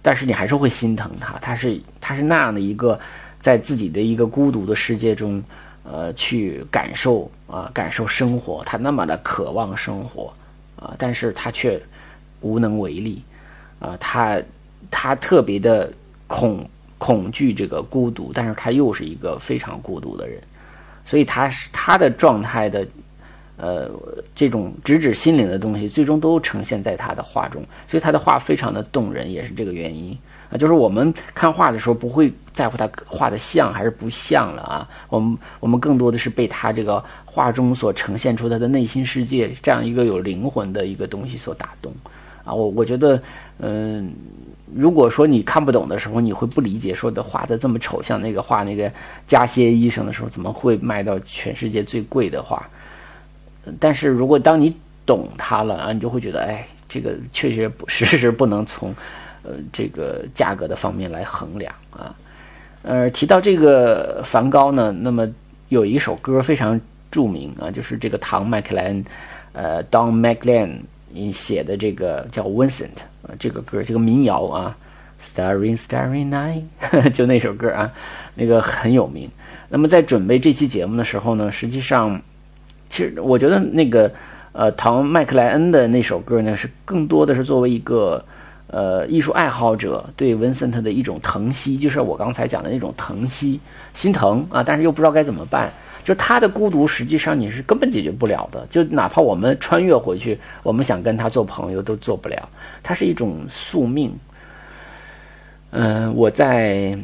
[0.02, 3.00] 但是你还是会心疼他，他是他是那样的一个，
[3.40, 5.42] 在自己的一个孤独的世界中，
[5.84, 10.34] 呃，去感受啊，感受生活，他那么的渴望生活
[10.76, 11.82] 啊，但是他却
[12.42, 13.24] 无能为力
[13.80, 14.42] 啊，他
[14.90, 15.90] 他特别的
[16.28, 16.68] 恐
[17.02, 20.40] 恐惧这个孤独，但是他又是一个非常孤独的人，
[21.04, 22.88] 所以他是他的状态的。
[23.58, 23.92] 呃，
[24.34, 30.18] 这种直指心灵的东西，最终都呈现在他的画中，所以他的画非常的动人，也是这个原因
[30.50, 30.58] 啊。
[30.58, 34.90] 就是我们看画的时候，不会在乎他画的像还是不像了啊。
[35.10, 41.94] 我们我们更多的是被他这个画中所呈现出他的内心世界这样一个有灵魂的一个东西所打动
[42.44, 42.52] 啊。
[42.52, 43.22] 我我觉得，
[43.60, 44.12] 嗯，
[44.76, 48.92] 如果说你看不懂的时候，你会不理解，说的画的这么丑，像那个画那个
[49.28, 52.66] 加歇医生的时候，怎么会卖到全世界最贵的画？
[53.80, 58.94] 但是如果当你懂它了啊，你就会觉得，哎，这个确确实，实不能从，
[59.44, 62.16] 呃，这个价格的方面来衡量啊。
[62.84, 65.28] 呃，提到这个梵高呢，那么
[65.70, 66.80] 有一首歌非常
[67.12, 69.06] 著名啊，就是这个唐麦克莱恩，
[69.54, 70.80] 呃，Don McLean
[71.14, 72.88] 你写的这个叫 Vincent
[73.24, 74.78] 啊，这个歌，这个民谣啊
[75.22, 76.64] ，Starry Starry Night，
[77.12, 77.92] 就那首歌啊，
[78.36, 79.30] 那个很有名。
[79.70, 82.22] 那么在准备这期节目的时候呢，实际上。
[82.94, 84.12] 其实我觉得那个，
[84.52, 88.22] 呃，唐麦克莱恩的那首歌呢，是更多的是作为一个，
[88.68, 93.62] 呃，艺术爱好者对 Vincent 的一种疼惜，就是我刚才讲的那种疼惜、
[93.94, 95.72] 心疼啊，但是又不知道该怎么办。
[96.04, 98.66] 就他的孤独，实际上你是根本解决不了的。
[98.70, 102.50] 就哪怕我们穿越回去，我们想跟他做朋友都做不了。
[102.82, 104.12] 他是一种宿命。
[105.72, 106.98] 嗯，我在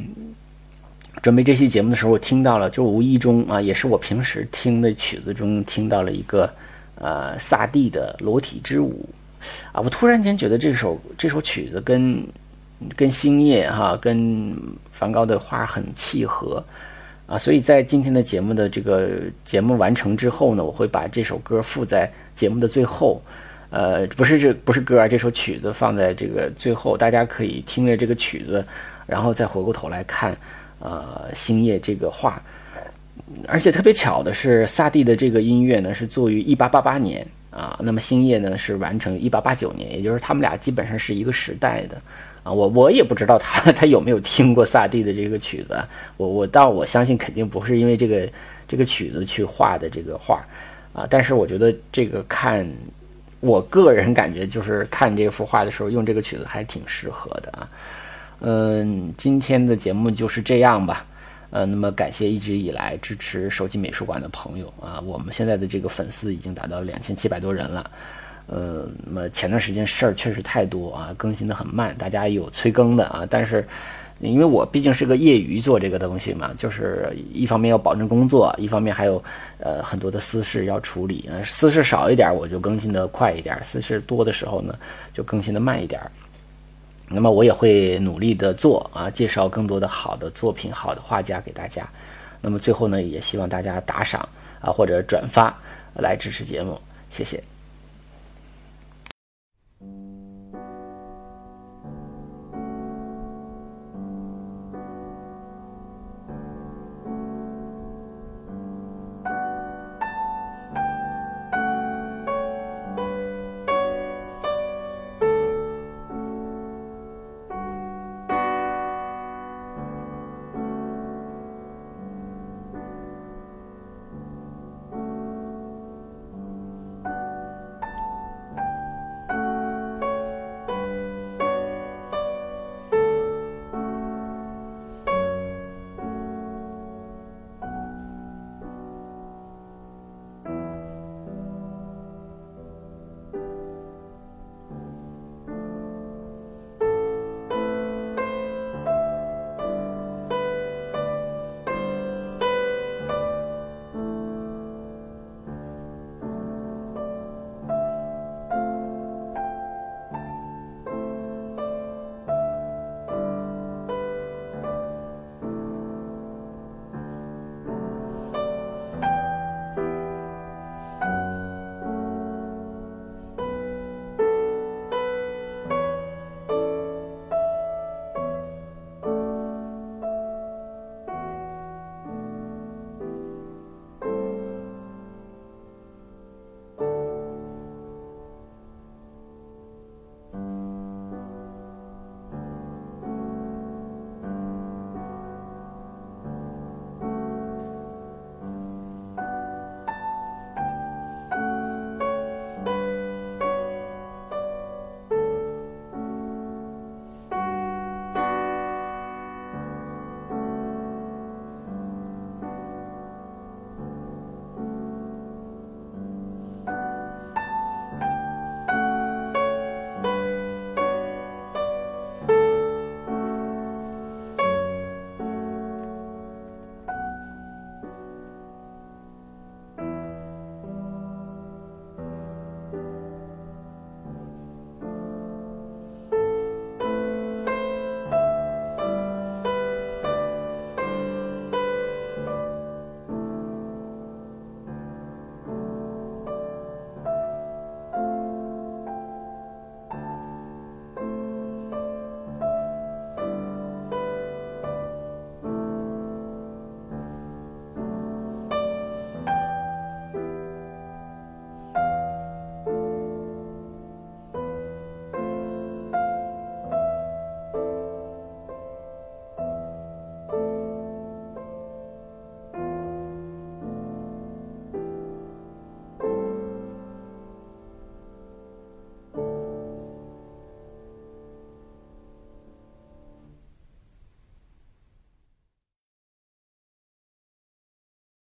[1.21, 6.49] 准备这期节目的时候，我听到了，就无意中啊，也是我平时听的曲子中听到了一个
[6.95, 9.07] 呃萨蒂的《裸体之舞》
[9.71, 12.21] 啊，我突然间觉得这首这首曲子跟
[12.95, 14.53] 跟星夜哈，跟
[14.91, 16.63] 梵高的画很契合
[17.27, 19.09] 啊，所以在今天的节目的这个
[19.43, 23.21] 节目完成之后呢，我会把这首歌附在节目的最后。
[23.69, 28.65] 呃，不是这不是歌啊，这首曲子放在这个最后，大家可以听着这个曲子，
[29.05, 30.33] 然后再回过头来看，
[30.79, 32.41] 呃，星夜这个画。
[33.45, 42.01] 而且特别巧的是，萨蒂的这个音乐呢是作于一八八八年啊，那么星夜呢是完成一八八九年，也就是他们俩基本上是一个时代的
[42.47, 42.51] 啊。
[42.51, 45.77] 我我也不知道他 他有没有听过萨蒂的这个曲子，
[46.17, 48.29] 我我倒我相信肯定不是因为这个
[48.67, 50.41] 这个曲子去画的这个画
[50.93, 52.67] 啊，但是我觉得这个看。
[53.39, 57.69] 我个人感觉就是看这幅画的时候用这个曲子还挺适合的啊。
[58.39, 61.05] 嗯，今天的节目就是这样吧。
[61.51, 67.91] 呃，那么感谢一直以来支持手机美术馆的朋友啊，我们现在的这个粉丝已经达到两千七百多人了。
[68.47, 73.65] 呃，那么前段时间事儿确实太多啊，更新的很慢，大家有催更的啊，但是。
[74.19, 79.23] 因为我毕竟是个业余做这个东西嘛，就是一方面要保证工作，一方面还有
[79.59, 81.29] 呃很多的私事要处理。
[81.31, 84.75] 呃，私事少一点，我就更新的快一点；私事多的时候呢，
[85.13, 86.01] 就更新的慢一点。
[87.07, 91.87] 那么我也会努力的做啊，介绍更多的好的作品、好的画家给大家。
[92.41, 94.27] 那么最后呢，也希望大家打赏
[94.59, 95.55] 啊或者转发
[95.93, 96.81] 来支持节目，
[97.11, 97.39] 谢谢。